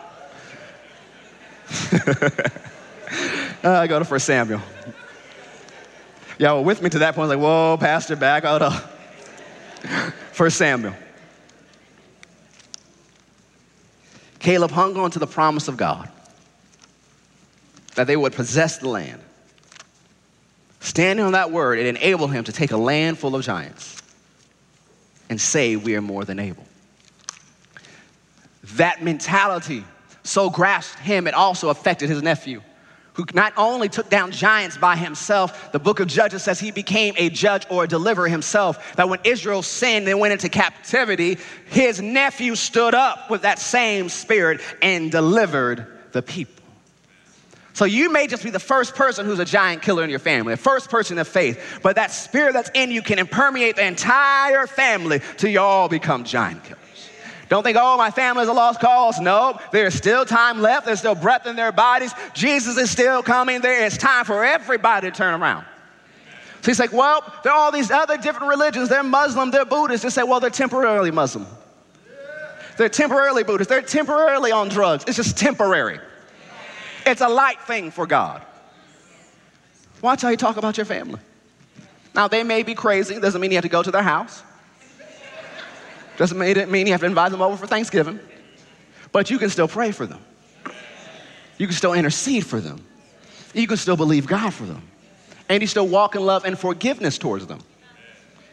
[3.65, 4.61] uh, go to 1 Samuel.
[6.39, 7.33] Y'all were with me to that point.
[7.33, 8.75] I was Like, whoa, Pastor, back out of.
[10.33, 10.93] First Samuel.
[14.41, 16.11] Caleb hung on to the promise of God
[17.95, 19.21] that they would possess the land.
[20.81, 24.03] Standing on that word, it enabled him to take a land full of giants
[25.29, 26.65] and say, We are more than able.
[28.75, 29.85] That mentality
[30.23, 32.63] so grasped him, it also affected his nephew
[33.15, 37.15] who not only took down giants by himself, the book of Judges says he became
[37.17, 38.97] a judge or a deliverer himself.
[38.97, 44.09] That when Israel sinned and went into captivity, his nephew stood up with that same
[44.09, 46.60] spirit and delivered the people.
[47.81, 50.53] So you may just be the first person who's a giant killer in your family,
[50.53, 54.67] the first person of faith, but that spirit that's in you can permeate the entire
[54.67, 56.79] family till you all become giant killers.
[57.49, 59.19] Don't think, oh, my family is a lost cause.
[59.19, 60.85] No, there's still time left.
[60.85, 62.13] There's still breath in their bodies.
[62.35, 63.63] Jesus is still coming.
[63.63, 65.65] There is time for everybody to turn around.
[66.61, 68.91] So he's like, well, there are all these other different religions.
[68.91, 70.03] They're Muslim, they're Buddhist.
[70.03, 71.47] They say, well, they're temporarily Muslim.
[72.77, 73.71] They're temporarily Buddhist.
[73.71, 75.05] They're temporarily on drugs.
[75.07, 75.99] It's just temporary.
[77.07, 78.43] It's a light thing for God.
[80.03, 81.21] Watch how you talk about your family.
[82.15, 83.19] Now, they may be crazy.
[83.21, 84.43] Doesn't mean you have to go to their house.
[86.17, 88.21] Doesn't mean you have to invite them over for Thanksgiving,
[89.13, 90.21] but you can still pray for them.
[91.57, 92.85] You can still intercede for them.
[93.55, 94.83] You can still believe God for them.
[95.49, 97.61] And you still walk in love and forgiveness towards them.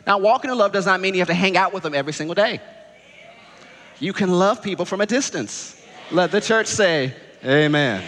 [0.06, 2.14] Now, walking in love does not mean you have to hang out with them every
[2.14, 2.62] single day.
[4.00, 5.82] You can love people from a distance.
[6.12, 8.04] Let the church say, Amen.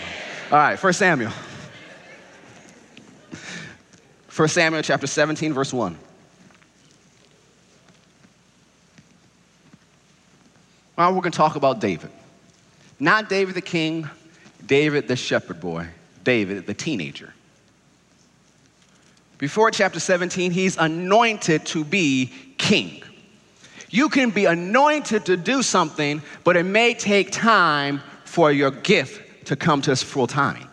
[0.52, 1.32] All right, 1 Samuel.
[4.36, 5.96] 1 Samuel chapter 17, verse 1.
[10.98, 12.10] Now we're going to talk about David.
[13.00, 14.10] Not David the king,
[14.66, 15.86] David the shepherd boy,
[16.24, 17.36] David the teenager.
[19.38, 23.04] Before chapter 17, he's anointed to be king.
[23.92, 29.29] You can be anointed to do something, but it may take time for your gift
[29.50, 30.68] to come to its full time.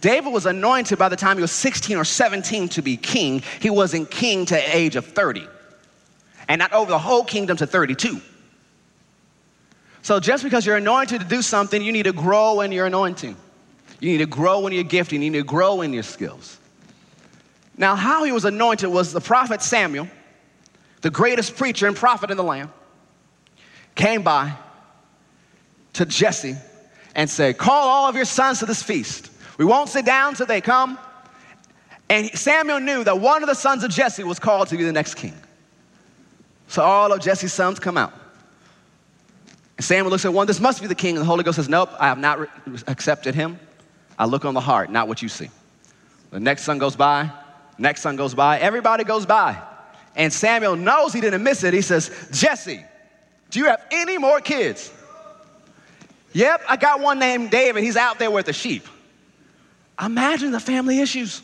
[0.00, 3.40] David was anointed by the time he was 16 or 17 to be king.
[3.60, 5.46] He wasn't king to the age of 30,
[6.48, 8.20] and not over the whole kingdom to 32.
[10.02, 13.36] So just because you're anointed to do something, you need to grow in your anointing.
[14.00, 15.22] You need to grow in your gifting.
[15.22, 16.58] You need to grow in your skills.
[17.78, 20.08] Now, how he was anointed was the prophet Samuel,
[21.00, 22.70] the greatest preacher and prophet in the land,
[23.94, 24.52] came by
[25.92, 26.56] to Jesse
[27.14, 29.30] and said, Call all of your sons to this feast.
[29.58, 30.98] We won't sit down till they come.
[32.08, 34.92] And Samuel knew that one of the sons of Jesse was called to be the
[34.92, 35.34] next king.
[36.68, 38.12] So all of Jesse's sons come out.
[39.76, 41.16] And Samuel looks at one, this must be the king.
[41.16, 42.48] And the Holy Ghost says, Nope, I have not re-
[42.86, 43.58] accepted him.
[44.18, 45.50] I look on the heart, not what you see.
[46.30, 47.30] The next son goes by,
[47.78, 49.60] next son goes by, everybody goes by.
[50.16, 51.74] And Samuel knows he didn't miss it.
[51.74, 52.84] He says, Jesse,
[53.50, 54.92] do you have any more kids?
[56.34, 57.82] Yep, I got one named David.
[57.82, 58.86] He's out there with the sheep.
[60.00, 61.40] Imagine the family issues.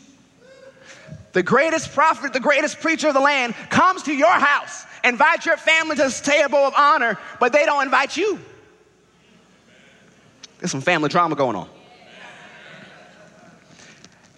[1.33, 5.57] The greatest prophet, the greatest preacher of the land comes to your house invite your
[5.57, 8.39] family to this table of honor, but they don't invite you.
[10.59, 11.69] There's some family drama going on.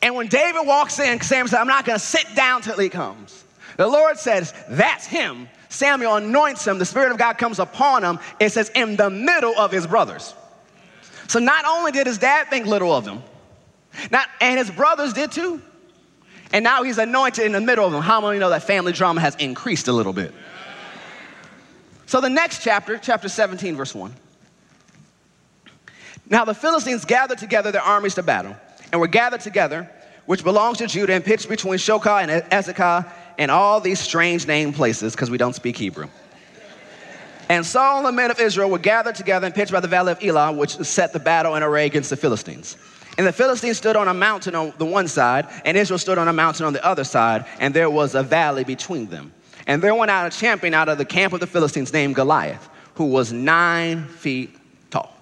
[0.00, 2.88] And when David walks in, Samuel said, I'm not going to sit down till he
[2.88, 3.44] comes.
[3.76, 5.48] The Lord says, That's him.
[5.68, 6.78] Samuel anoints him.
[6.78, 8.18] The Spirit of God comes upon him.
[8.38, 10.34] It says, In the middle of his brothers.
[11.32, 13.22] So not only did his dad think little of him,
[14.10, 15.62] not, and his brothers did too.
[16.52, 18.02] And now he's anointed in the middle of them.
[18.02, 20.34] How many know that family drama has increased a little bit?
[22.04, 24.12] So the next chapter, chapter 17, verse 1.
[26.28, 28.54] Now the Philistines gathered together their armies to battle,
[28.92, 29.90] and were gathered together,
[30.26, 34.74] which belongs to Judah, and pitched between Shochoh and Azekah and all these strange named
[34.74, 36.08] places, because we don't speak Hebrew.
[37.48, 40.12] And Saul and the men of Israel were gathered together and pitched by the valley
[40.12, 42.76] of Elah, which set the battle in array against the Philistines.
[43.18, 46.28] And the Philistines stood on a mountain on the one side, and Israel stood on
[46.28, 49.32] a mountain on the other side, and there was a valley between them.
[49.66, 52.68] And there went out a champion out of the camp of the Philistines named Goliath,
[52.94, 54.56] who was nine feet
[54.90, 55.14] tall.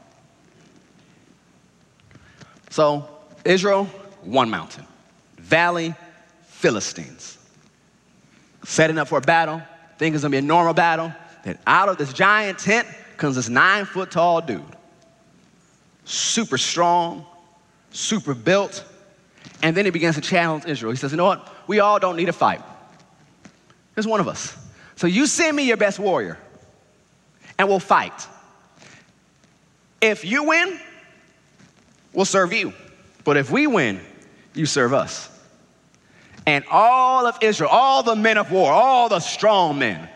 [2.71, 3.09] So,
[3.45, 3.87] Israel,
[4.23, 4.87] one mountain.
[5.39, 5.95] Valley,
[6.45, 7.39] Philistines.
[8.65, 9.61] Setting up for a battle,
[10.01, 11.13] think it's gonna be a normal battle.
[11.45, 12.87] Then out of this giant tent
[13.17, 14.63] comes this nine foot tall dude.
[16.05, 17.25] Super strong,
[17.91, 18.85] super built.
[19.63, 20.93] And then he begins to challenge Israel.
[20.93, 21.49] He says, You know what?
[21.67, 22.63] We all don't need a fight.
[23.95, 24.57] There's one of us.
[24.97, 26.39] So you send me your best warrior,
[27.59, 28.27] and we'll fight.
[30.01, 30.79] If you win,
[32.13, 32.73] we'll serve you.
[33.25, 34.01] But if we win,
[34.55, 35.29] you serve us.
[36.47, 40.09] And all of Israel, all the men of war, all the strong men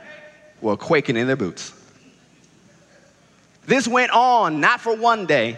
[0.65, 1.73] were quaking in their boots.
[3.67, 5.57] This went on not for one day,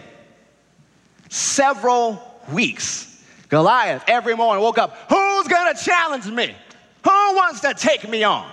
[1.29, 3.05] several weeks.
[3.49, 6.55] Goliath every morning woke up, Who's gonna challenge me?
[7.03, 8.51] Who wants to take me on?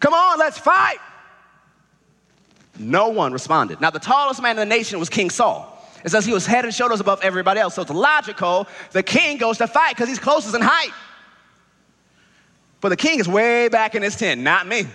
[0.00, 0.98] Come on, let's fight.
[2.78, 3.80] No one responded.
[3.80, 5.74] Now, the tallest man in the nation was King Saul.
[6.04, 7.74] It says he was head and shoulders above everybody else.
[7.74, 10.92] So it's logical the king goes to fight because he's closest in height.
[12.80, 14.86] But the king is way back in his tent, not me.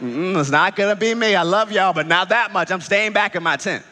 [0.00, 1.34] Mm-mm, it's not gonna be me.
[1.34, 2.70] I love y'all, but not that much.
[2.70, 3.84] I'm staying back in my tent.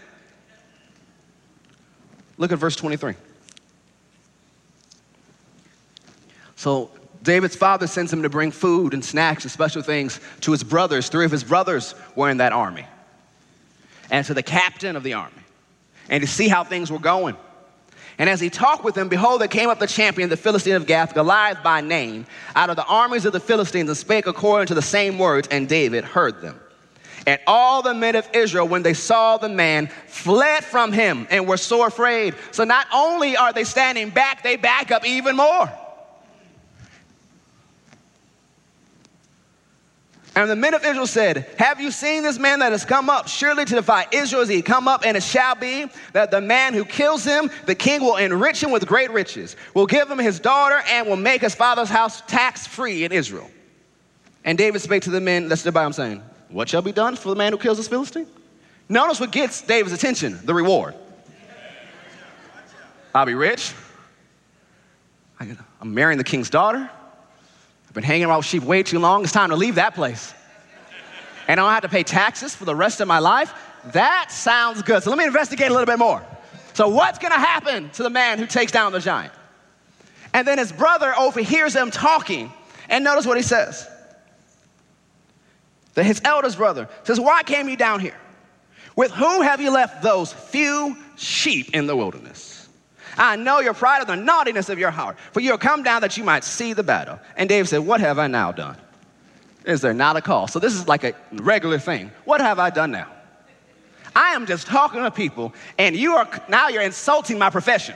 [2.38, 3.14] Look at verse 23.
[6.56, 6.90] So
[7.22, 11.08] David's father sends him to bring food and snacks and special things to his brothers.
[11.08, 12.86] Three of his brothers were in that army.
[14.10, 15.34] And to the captain of the army.
[16.08, 17.36] And to see how things were going.
[18.18, 20.86] And as he talked with them, behold, there came up the champion, the Philistine of
[20.86, 24.74] Gath, Goliath by name, out of the armies of the Philistines, and spake according to
[24.74, 26.58] the same words, and David heard them.
[27.26, 31.46] And all the men of Israel, when they saw the man, fled from him and
[31.46, 32.34] were sore afraid.
[32.52, 35.70] So not only are they standing back, they back up even more.
[40.36, 43.26] And the men of Israel said, Have you seen this man that has come up?
[43.26, 46.74] Surely to defy Israel is he come up, and it shall be that the man
[46.74, 50.38] who kills him, the king will enrich him with great riches, will give him his
[50.38, 53.50] daughter, and will make his father's house tax free in Israel.
[54.44, 57.30] And David spake to the men stood by him, saying, What shall be done for
[57.30, 58.26] the man who kills this Philistine?
[58.90, 60.94] Notice what gets David's attention the reward.
[63.14, 63.72] I'll be rich.
[65.40, 66.90] I'm marrying the king's daughter
[67.96, 69.24] been hanging around with sheep way too long.
[69.24, 70.34] It's time to leave that place.
[71.48, 73.54] And I don't have to pay taxes for the rest of my life.
[73.92, 75.02] That sounds good.
[75.02, 76.22] So let me investigate a little bit more.
[76.74, 79.32] So, what's going to happen to the man who takes down the giant?
[80.34, 82.52] And then his brother overhears them talking.
[82.90, 83.88] And notice what he says.
[85.94, 88.16] That his eldest brother says, Why came you down here?
[88.94, 92.55] With whom have you left those few sheep in the wilderness?
[93.18, 96.02] I know your pride of the naughtiness of your heart, for you have come down
[96.02, 97.18] that you might see the battle.
[97.36, 98.76] And David said, What have I now done?
[99.64, 100.48] Is there not a call?
[100.48, 102.12] So this is like a regular thing.
[102.24, 103.08] What have I done now?
[104.14, 107.94] I am just talking to people, and you are now you're insulting my profession.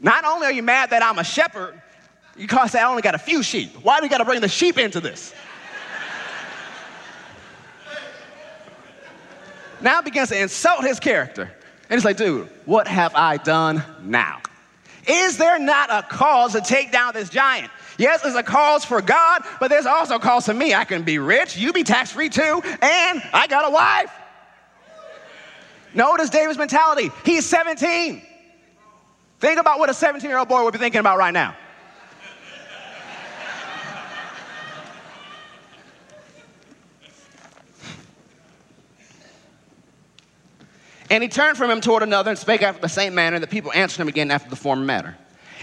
[0.00, 1.80] Not only are you mad that I'm a shepherd,
[2.36, 3.70] you can't say I only got a few sheep.
[3.82, 5.32] Why do you got to bring the sheep into this?
[9.80, 11.50] now begins to insult his character.
[11.88, 14.40] And it's like, dude, what have I done now?
[15.06, 17.70] Is there not a cause to take down this giant?
[17.98, 20.74] Yes, there's a cause for God, but there's also a cause for me.
[20.74, 24.10] I can be rich, you be tax free too, and I got a wife.
[25.94, 27.10] Notice David's mentality.
[27.24, 28.22] He's 17.
[29.38, 31.54] Think about what a 17 year old boy would be thinking about right now.
[41.14, 43.46] And he turned from him toward another and spake after the same manner, and the
[43.46, 45.16] people answered him again after the former manner.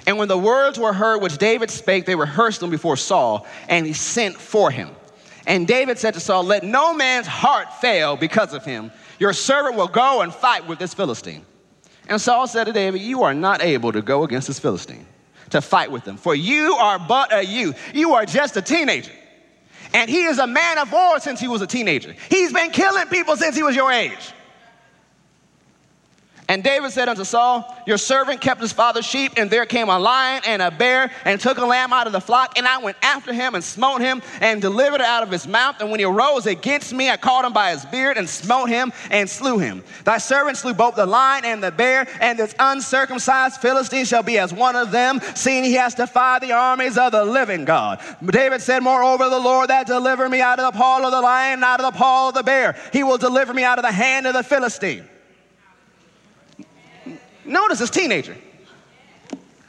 [0.08, 3.86] And when the words were heard which David spake, they rehearsed them before Saul, and
[3.86, 4.92] he sent for him.
[5.46, 8.94] And David said to Saul, Let no man's heart fail because of him.
[9.20, 11.46] Your servant will go and fight with this Philistine.
[12.08, 15.06] And Saul said to David, You are not able to go against this Philistine
[15.50, 17.78] to fight with him, for you are but a youth.
[17.94, 19.12] You are just a teenager.
[19.94, 22.16] And he is a man of war since he was a teenager.
[22.30, 24.34] He's been killing people since he was your age.
[26.52, 29.98] And David said unto Saul, Your servant kept his father's sheep, and there came a
[29.98, 32.98] lion and a bear, and took a lamb out of the flock, and I went
[33.02, 35.78] after him and smote him, and delivered it out of his mouth.
[35.80, 38.92] And when he arose against me, I caught him by his beard, and smote him,
[39.10, 39.82] and slew him.
[40.04, 44.38] Thy servant slew both the lion and the bear, and this uncircumcised Philistine shall be
[44.38, 48.02] as one of them, seeing he has defied the armies of the living God.
[48.26, 51.64] David said, Moreover, the Lord that delivered me out of the paw of the lion,
[51.64, 54.28] out of the paw of the bear, he will deliver me out of the hand
[54.28, 55.08] of the Philistine.
[57.46, 58.36] Notice this teenager.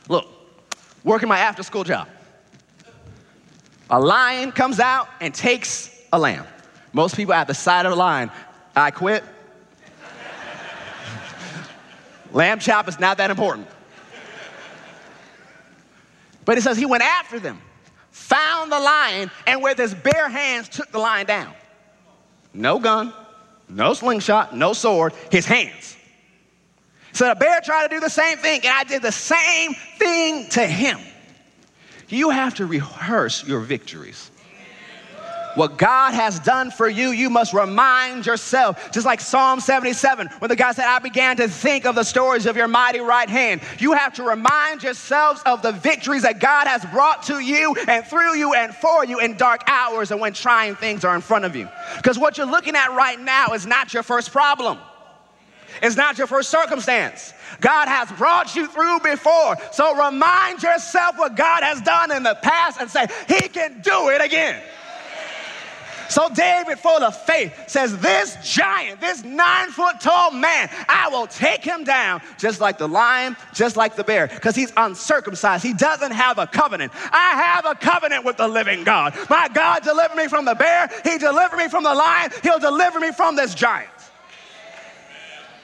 [0.09, 0.27] Look,
[1.05, 2.09] working my after school job.
[3.91, 6.47] A lion comes out and takes a lamb.
[6.93, 8.31] Most people at the side of the line,
[8.75, 9.25] I quit.
[12.33, 13.68] lamb chop is not that important.
[16.45, 17.61] But it says he went after them,
[18.11, 21.55] found the lion, and with his bare hands took the lion down.
[22.53, 23.12] No gun,
[23.68, 25.97] no slingshot, no sword, his hands.
[27.12, 30.48] So the bear tried to do the same thing, and I did the same thing
[30.50, 30.98] to him.
[32.08, 34.30] You have to rehearse your victories.
[35.54, 38.90] What God has done for you, you must remind yourself.
[38.90, 42.46] Just like Psalm 77, when the guy said, I began to think of the stories
[42.46, 43.60] of your mighty right hand.
[43.78, 48.06] You have to remind yourselves of the victories that God has brought to you and
[48.06, 51.44] through you and for you in dark hours and when trying things are in front
[51.44, 51.68] of you.
[51.96, 54.78] Because what you're looking at right now is not your first problem.
[55.83, 57.35] It's not your first circumstance.
[57.61, 59.57] God has brought you through before.
[59.72, 64.09] So remind yourself what God has done in the past and say, He can do
[64.11, 64.62] it again.
[66.09, 71.26] So David, full of faith, says, This giant, this nine foot tall man, I will
[71.26, 75.64] take him down, just like the lion, just like the bear, because he's uncircumcised.
[75.64, 76.93] He doesn't have a covenant.
[77.12, 79.14] I have a covenant with the living God.
[79.30, 83.01] My God delivered me from the bear, He delivered me from the lion, He'll deliver
[83.01, 83.89] me from this giant.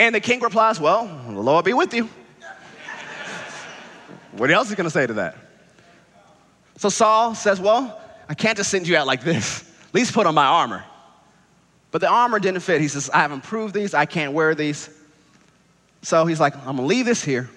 [0.00, 2.08] And the king replies, Well, the Lord be with you.
[4.32, 5.36] what else is going to say to that?
[6.76, 9.62] So Saul says, Well, I can't just send you out like this.
[9.88, 10.84] At least put on my armor.
[11.90, 12.80] But the armor didn't fit.
[12.80, 13.94] He says, I haven't proved these.
[13.94, 14.90] I can't wear these.
[16.02, 17.48] So he's like, I'm going to leave this here.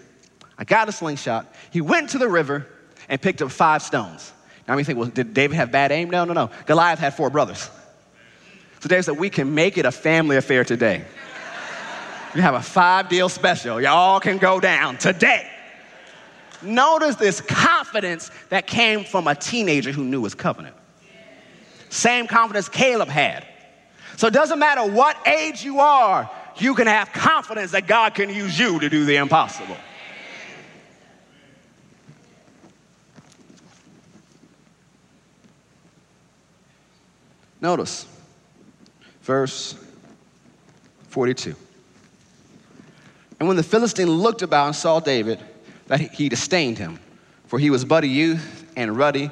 [0.58, 1.54] I got a slingshot.
[1.72, 2.68] He went to the river
[3.10, 4.32] and picked up five stones.
[4.68, 6.10] Now, you think, well, did David have bad aim?
[6.10, 6.50] No, no, no.
[6.66, 7.70] Goliath had four brothers.
[8.80, 11.04] So David said, We can make it a family affair today.
[12.34, 13.82] We have a five deal special.
[13.82, 15.50] Y'all can go down today.
[16.62, 20.76] Notice this confidence that came from a teenager who knew his covenant.
[21.90, 23.46] Same confidence Caleb had.
[24.18, 28.30] So it doesn't matter what age you are, you can have confidence that God can
[28.30, 29.78] use you to do the impossible.
[37.60, 38.08] Notice
[39.22, 39.76] verse
[41.10, 41.56] 42.
[43.42, 45.40] And when the Philistine looked about and saw David,
[45.88, 47.00] that he disdained him,
[47.48, 49.32] for he was but a youth and ruddy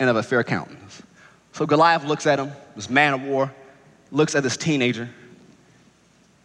[0.00, 1.00] and of a fair countenance.
[1.52, 3.54] So Goliath looks at him, this man of war,
[4.10, 5.08] looks at this teenager.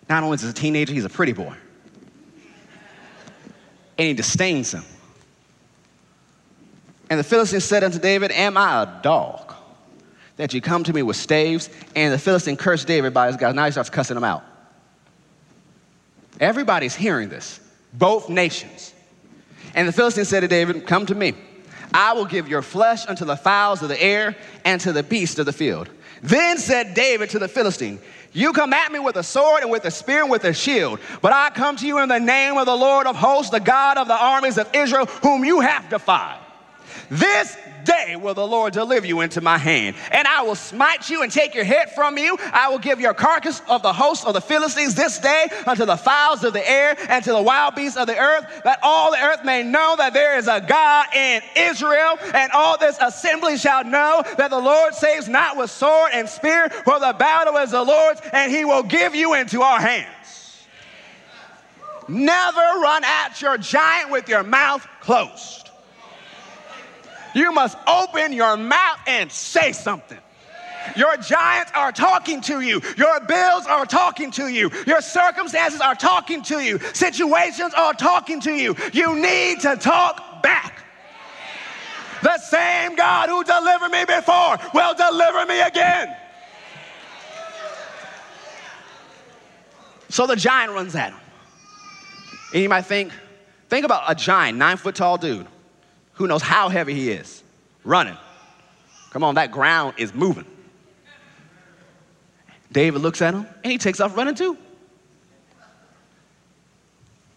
[0.07, 1.55] Not only is he a teenager, he's a pretty boy.
[3.97, 4.83] And he disdains him.
[7.09, 9.55] And the Philistine said unto David, Am I a dog
[10.35, 11.71] that you come to me with staves?
[11.95, 13.55] And the Philistine cursed David by his God.
[13.55, 14.43] Now he starts cussing him out.
[16.39, 17.59] Everybody's hearing this,
[17.93, 18.93] both nations.
[19.75, 21.33] And the Philistine said to David, Come to me.
[21.93, 25.39] I will give your flesh unto the fowls of the air and to the beasts
[25.39, 25.89] of the field.
[26.21, 27.99] Then said David to the Philistine,
[28.31, 30.99] You come at me with a sword and with a spear and with a shield,
[31.21, 33.97] but I come to you in the name of the Lord of hosts, the God
[33.97, 36.39] of the armies of Israel, whom you have defied.
[37.09, 37.57] This
[37.89, 41.31] day will the Lord deliver you into my hand, and I will smite you and
[41.31, 42.37] take your head from you.
[42.53, 45.97] I will give your carcass of the host of the Philistines this day unto the
[45.97, 49.21] fowls of the air and to the wild beasts of the earth, that all the
[49.21, 53.83] earth may know that there is a God in Israel, and all this assembly shall
[53.83, 57.83] know that the Lord saves not with sword and spear, for the battle is the
[57.83, 60.67] Lord's, and he will give you into our hands.
[62.07, 65.68] Never run at your giant with your mouth closed.
[67.33, 70.17] You must open your mouth and say something.
[70.95, 72.81] Your giants are talking to you.
[72.97, 74.71] Your bills are talking to you.
[74.87, 76.79] Your circumstances are talking to you.
[76.93, 78.75] Situations are talking to you.
[78.93, 80.83] You need to talk back.
[82.23, 86.15] The same God who delivered me before will deliver me again.
[90.09, 91.19] So the giant runs at him.
[92.53, 93.13] And you might think,
[93.69, 95.47] think about a giant, nine foot tall dude
[96.19, 97.43] who knows how heavy he is,
[97.83, 98.17] running.
[99.09, 100.45] Come on, that ground is moving.
[102.71, 104.55] David looks at him and he takes off running too.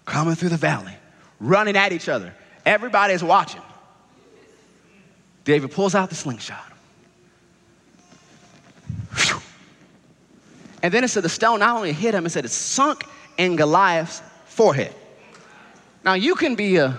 [0.04, 0.92] coming through the valley,
[1.40, 2.34] running at each other.
[2.66, 3.62] Everybody is watching.
[5.44, 6.64] David pulls out the slingshot.
[10.82, 13.04] And then it said the stone not only hit him, it said it sunk
[13.38, 14.92] in Goliath's forehead.
[16.04, 16.98] Now, you can be a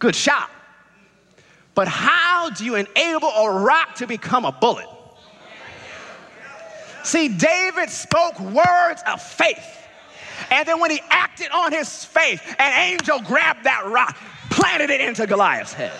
[0.00, 0.49] good shot,
[1.80, 4.86] but how do you enable a rock to become a bullet?
[7.04, 9.88] See, David spoke words of faith.
[10.50, 14.14] And then when he acted on his faith, an angel grabbed that rock,
[14.50, 15.94] planted it into Goliath's head.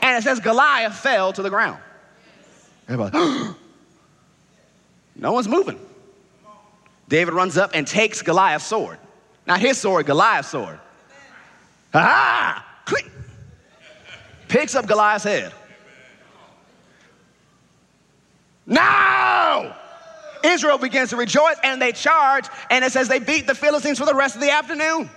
[0.00, 1.78] And it says Goliath fell to the ground.
[2.88, 3.18] Everybody,
[5.14, 5.78] no one's moving.
[7.10, 8.96] David runs up and takes Goliath's sword.
[9.46, 10.80] Not his sword, Goliath's sword.
[11.92, 12.66] Ah!
[12.86, 13.10] Click!
[14.54, 15.52] Picks up Goliath's head.
[18.66, 19.74] Now!
[20.44, 24.06] Israel begins to rejoice and they charge, and it says they beat the Philistines for
[24.06, 25.10] the rest of the afternoon.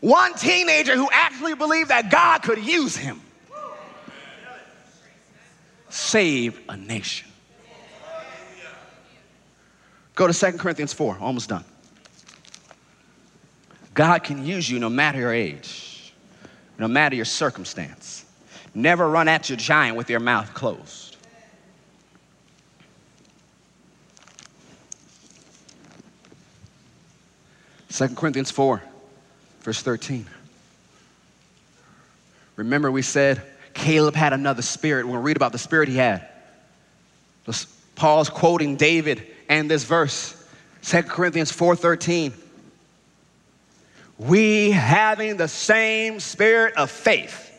[0.00, 3.20] One teenager who actually believed that God could use him
[5.90, 7.28] saved a nation.
[10.16, 11.64] Go to 2 Corinthians 4, almost done.
[13.96, 16.12] God can use you no matter your age,
[16.78, 18.26] no matter your circumstance.
[18.74, 21.16] Never run at your giant with your mouth closed.
[27.88, 28.82] Second Corinthians 4,
[29.60, 30.26] verse 13.
[32.56, 33.40] Remember, we said
[33.72, 35.06] Caleb had another spirit.
[35.06, 36.28] We're going to read about the spirit he had.
[37.94, 40.36] Paul's quoting David and this verse,
[40.82, 42.34] 2 Corinthians 4:13.
[44.18, 47.52] We having the same spirit of faith,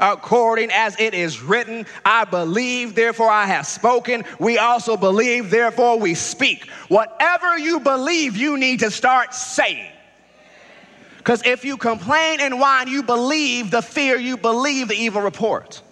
[0.00, 4.24] according as it is written, I believe, therefore I have spoken.
[4.38, 6.68] We also believe, therefore we speak.
[6.88, 9.92] Whatever you believe, you need to start saying.
[11.18, 15.82] Because if you complain and whine, you believe the fear, you believe the evil report.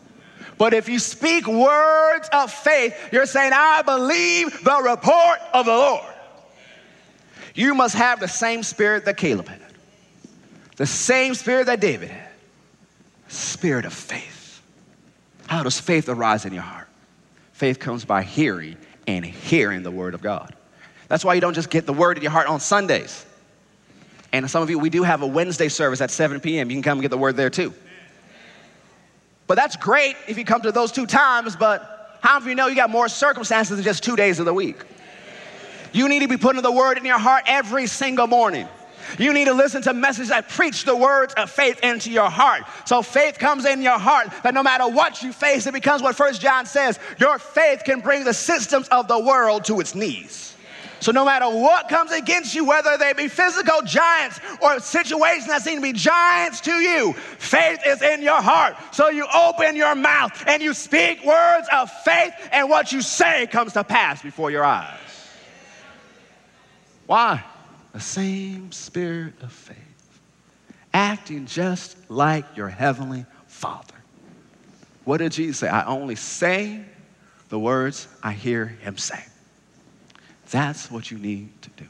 [0.57, 5.73] But if you speak words of faith, you're saying, I believe the report of the
[5.73, 6.15] Lord.
[7.55, 9.61] You must have the same spirit that Caleb had,
[10.79, 12.29] the same spirit that David had
[13.29, 14.63] spirit of faith.
[15.47, 16.89] How does faith arise in your heart?
[17.53, 18.77] Faith comes by hearing
[19.07, 20.55] and hearing the word of God.
[21.09, 23.27] That's why you don't just get the word in your heart on Sundays.
[24.33, 26.71] And some of you, we do have a Wednesday service at 7 p.m.
[26.71, 27.75] You can come and get the word there too.
[29.47, 32.55] But that's great if you come to those two times, but how many of you
[32.55, 34.77] know you got more circumstances than just two days of the week?
[35.93, 38.69] You need to be putting the word in your heart every single morning.
[39.19, 42.63] You need to listen to messages that preach the words of faith into your heart.
[42.85, 46.17] So faith comes in your heart that no matter what you face, it becomes what
[46.17, 50.49] First John says, your faith can bring the systems of the world to its knees.
[51.01, 55.63] So, no matter what comes against you, whether they be physical giants or situations that
[55.63, 58.75] seem to be giants to you, faith is in your heart.
[58.91, 63.47] So, you open your mouth and you speak words of faith, and what you say
[63.47, 64.99] comes to pass before your eyes.
[67.07, 67.45] Why?
[67.93, 69.77] The same spirit of faith,
[70.93, 73.95] acting just like your heavenly Father.
[75.05, 75.69] What did Jesus say?
[75.69, 76.85] I only say
[77.49, 79.25] the words I hear him say.
[80.51, 81.85] That's what you need to do.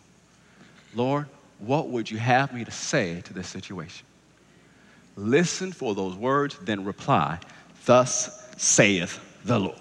[0.95, 1.27] Lord,
[1.59, 4.07] what would you have me to say to this situation?
[5.17, 7.41] Listen for those words, then reply,
[7.85, 9.75] Thus saith the Lord.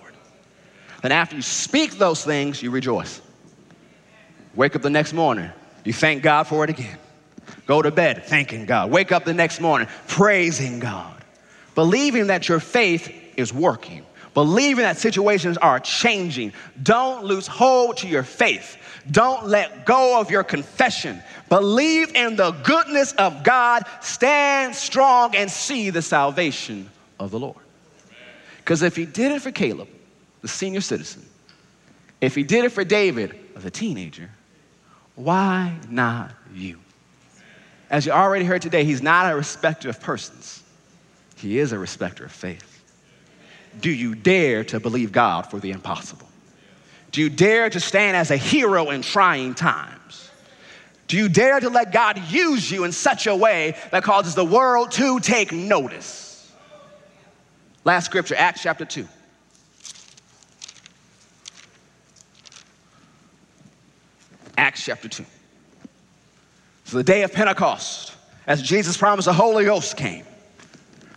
[1.02, 3.22] Then, after you speak those things, you rejoice.
[4.56, 5.52] Wake up the next morning,
[5.88, 6.98] you thank God for it again.
[7.66, 8.92] Go to bed thanking God.
[8.92, 11.24] Wake up the next morning praising God,
[11.76, 14.06] believing that your faith is working
[14.38, 16.54] believing that situations are changing.
[16.84, 18.78] Don't lose hold to your faith.
[19.10, 21.24] Don't let go of your confession.
[21.50, 23.88] Believe in the goodness of God.
[24.00, 26.88] Stand strong and see the salvation
[27.20, 27.58] of the Lord.
[28.58, 29.88] Because if he did it for Caleb,
[30.44, 31.26] the senior citizen,
[32.22, 34.30] if he did it for David, the teenager,
[35.18, 36.80] why not you?
[37.90, 40.64] As you already heard today, he's not a respecter of persons,
[41.36, 42.74] he is a respecter of faith.
[43.82, 46.28] Do you dare to believe God for the impossible?
[47.12, 50.30] Do you dare to stand as a hero in trying times?
[51.08, 54.46] Do you dare to let God use you in such a way that causes the
[54.46, 56.52] world to take notice?
[57.86, 59.08] Last scripture, Acts chapter 2.
[64.58, 65.26] Acts chapter 2.
[66.86, 68.14] So the day of Pentecost,
[68.48, 70.24] as Jesus promised, the Holy Ghost came.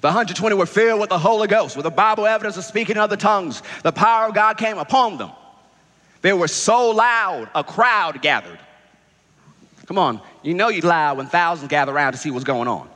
[0.01, 3.01] The 120 were filled with the Holy Ghost, with the Bible evidence of speaking in
[3.01, 3.62] other tongues.
[3.85, 5.31] The power of God came upon them.
[6.21, 8.59] They were so loud, a crowd gathered.
[9.87, 12.91] Come on, you know you're loud when thousands gather around to see what's going on.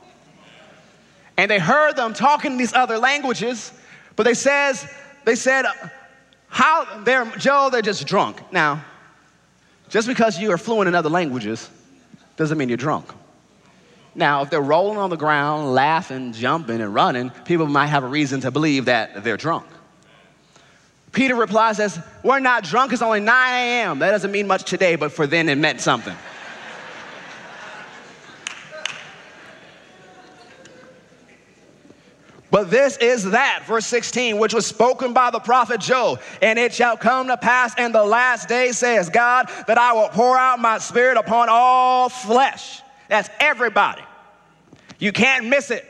[1.37, 3.71] And they heard them talking these other languages,
[4.17, 4.85] but they says
[5.23, 5.65] they said
[6.49, 8.41] how they're Joe, they're just drunk.
[8.51, 8.83] Now,
[9.89, 11.69] just because you are fluent in other languages
[12.37, 13.07] doesn't mean you're drunk.
[14.15, 18.07] Now, if they're rolling on the ground, laughing, jumping, and running, people might have a
[18.07, 19.65] reason to believe that they're drunk.
[21.11, 23.99] Peter replies, says, We're not drunk, it's only 9 a.m.
[23.99, 26.15] That doesn't mean much today, but for then it meant something.
[32.55, 36.19] But this is that, verse 16, which was spoken by the prophet Joel.
[36.41, 40.07] And it shall come to pass in the last day, says God, that I will
[40.07, 42.81] pour out my spirit upon all flesh.
[43.09, 44.03] That's everybody.
[44.99, 45.85] You can't miss it.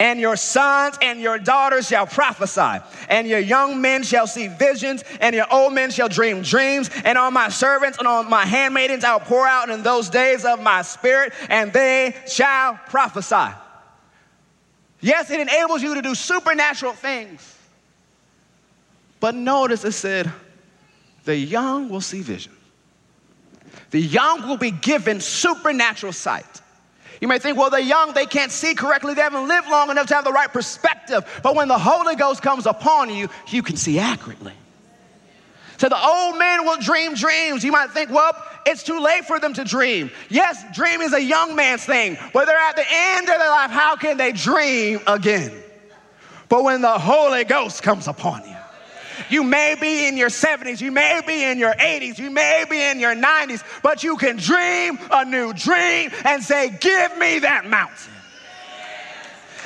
[0.00, 5.04] And your sons and your daughters shall prophesy, and your young men shall see visions,
[5.20, 6.90] and your old men shall dream dreams.
[7.04, 10.60] And on my servants and on my handmaidens I'll pour out in those days of
[10.60, 13.54] my spirit, and they shall prophesy.
[15.00, 17.56] Yes, it enables you to do supernatural things.
[19.18, 20.30] But notice it said,
[21.24, 22.52] the young will see vision.
[23.90, 26.44] The young will be given supernatural sight.
[27.20, 30.06] You may think, well, they're young, they can't see correctly, they haven't lived long enough
[30.06, 31.40] to have the right perspective.
[31.42, 34.54] But when the Holy Ghost comes upon you, you can see accurately.
[35.80, 37.64] So the old men will dream dreams.
[37.64, 40.10] You might think, well, it's too late for them to dream.
[40.28, 42.18] Yes, dream is a young man's thing.
[42.34, 45.50] But they're at the end of their life, how can they dream again?
[46.50, 48.56] But when the Holy Ghost comes upon you,
[49.30, 52.82] you may be in your 70s, you may be in your 80s, you may be
[52.82, 57.64] in your 90s, but you can dream a new dream and say, Give me that
[57.64, 58.12] mountain.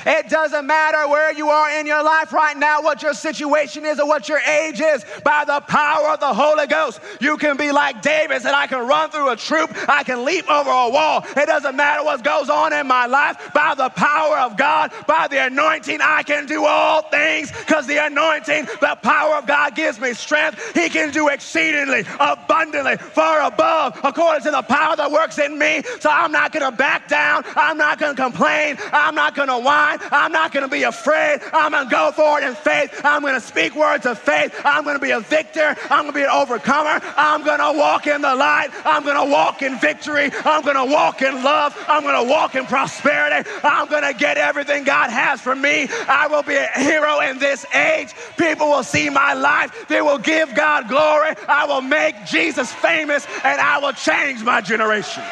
[0.07, 3.99] It doesn't matter where you are in your life right now, what your situation is
[3.99, 5.05] or what your age is.
[5.25, 8.87] By the power of the Holy Ghost, you can be like David said, I can
[8.87, 11.25] run through a troop, I can leap over a wall.
[11.37, 13.53] It doesn't matter what goes on in my life.
[13.55, 18.05] By the power of God, by the anointing, I can do all things because the
[18.05, 20.75] anointing, the power of God gives me strength.
[20.75, 25.83] He can do exceedingly, abundantly, far above, according to the power that works in me.
[26.01, 27.45] So I'm not going to back down.
[27.57, 28.77] I'm not going to complain.
[28.93, 29.94] I'm not going to whine.
[30.11, 31.41] I'm not going to be afraid.
[31.53, 33.01] I'm going to go forward in faith.
[33.05, 34.55] I'm going to speak words of faith.
[34.65, 35.77] I'm going to be a victor.
[35.91, 37.01] I'm going to be an overcomer.
[37.17, 38.69] I'm going to walk in the light.
[38.85, 40.31] I'm going to walk in victory.
[40.45, 41.77] I'm going to walk in love.
[41.89, 43.49] I'm going to walk in prosperity.
[43.63, 45.89] I'm going to get everything God has for me.
[46.09, 48.15] I will be a hero in this age.
[48.37, 49.87] People will see my life.
[49.89, 51.35] They will give God glory.
[51.49, 55.23] I will make Jesus famous and I will change my generation.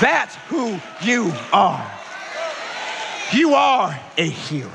[0.00, 1.90] That's who you are.
[3.32, 4.70] You are a hero.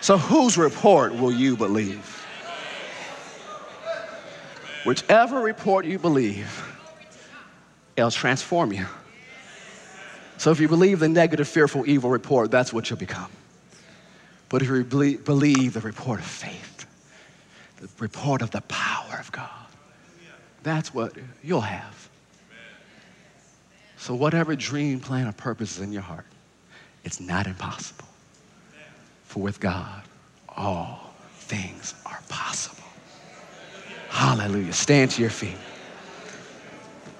[0.00, 2.10] So, whose report will you believe?
[4.84, 6.62] Whichever report you believe,
[7.96, 8.86] it'll transform you.
[10.36, 13.30] So, if you believe the negative, fearful, evil report, that's what you'll become.
[14.48, 16.86] But if you believe the report of faith,
[17.78, 19.50] the report of the power of God,
[20.62, 22.08] that's what you'll have.
[24.04, 26.26] So, whatever dream, plan, or purpose is in your heart,
[27.04, 28.04] it's not impossible.
[29.24, 30.02] For with God,
[30.46, 32.84] all things are possible.
[34.10, 34.74] Hallelujah.
[34.74, 35.56] Stand to your feet.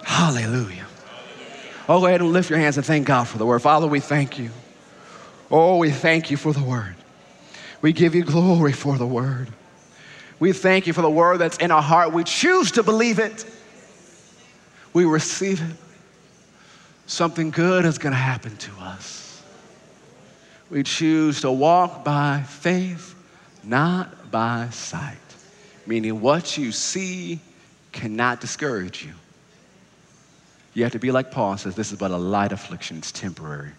[0.03, 0.85] Hallelujah.
[1.89, 3.61] Oh, go ahead and lift your hands and thank God for the word.
[3.61, 4.51] Father, we thank you.
[5.51, 6.97] Oh, we thank you for the word.
[7.81, 9.49] We give you glory for the word.
[10.39, 12.13] We thank you for the word that's in our heart.
[12.13, 13.47] We choose to believe it.
[14.93, 15.77] We receive it
[17.07, 19.43] something good is going to happen to us.
[20.71, 23.15] We choose to walk by faith,
[23.63, 25.19] not by sight,
[25.87, 27.39] meaning what you see
[27.93, 29.13] cannot discourage you.
[30.73, 33.71] You have to be like Paul says, this is but a light affliction, it's temporary.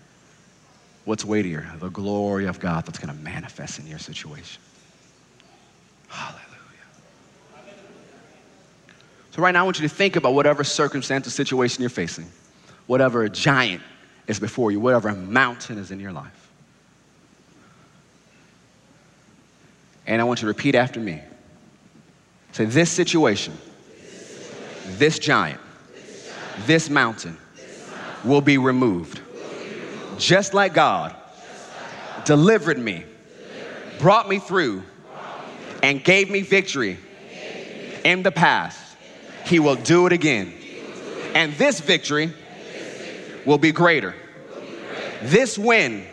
[1.04, 1.70] What's weightier?
[1.80, 4.62] The glory of God that's going to manifest in your situation.
[6.08, 6.42] Hallelujah.
[9.32, 12.26] So, right now, I want you to think about whatever circumstance or situation you're facing
[12.88, 13.82] whatever giant
[14.28, 16.52] is before you, whatever mountain is in your life.
[20.08, 21.22] And I want you to repeat after me.
[22.52, 23.58] Say, this situation,
[24.98, 25.60] this giant,
[26.66, 27.38] this mountain
[28.24, 29.22] will be removed.
[30.18, 31.16] Just like God
[32.24, 33.04] delivered me,
[34.00, 34.84] brought me through,
[35.84, 36.98] and gave me victory
[38.04, 38.80] in the past,
[39.46, 40.54] He will do it again.
[41.34, 42.34] And this victory
[43.46, 44.16] will be greater.
[45.22, 46.06] This win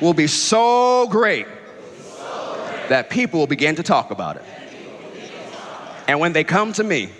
[0.00, 1.46] will be so great
[2.88, 4.44] that people will begin to talk about it.
[6.08, 7.10] And when they come to me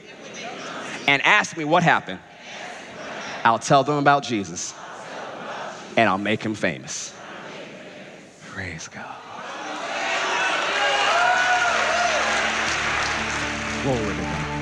[1.08, 2.20] and ask me what happened,
[3.44, 4.74] I'll tell them about Jesus
[5.96, 7.14] and I'll make him famous.
[8.48, 9.04] Praise God.
[13.82, 14.52] Glory to God.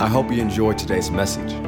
[0.00, 1.67] I hope you enjoyed today's message.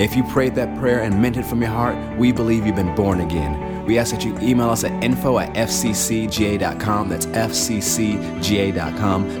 [0.00, 2.94] If you prayed that prayer and meant it from your heart, we believe you've been
[2.94, 3.84] born again.
[3.84, 7.82] We ask that you email us at info at fccga.com, that's fccga.com,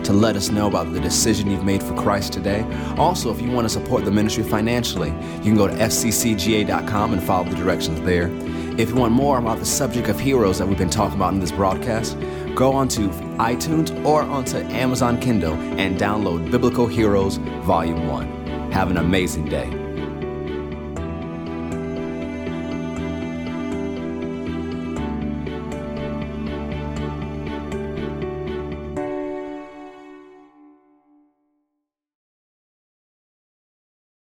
[0.02, 2.60] to let us know about the decision you've made for Christ today.
[2.98, 7.22] Also, if you want to support the ministry financially, you can go to fccga.com and
[7.22, 8.30] follow the directions there.
[8.78, 11.40] If you want more about the subject of heroes that we've been talking about in
[11.40, 12.18] this broadcast,
[12.54, 13.08] go onto
[13.38, 18.72] iTunes or onto Amazon Kindle and download Biblical Heroes Volume 1.
[18.72, 19.79] Have an amazing day.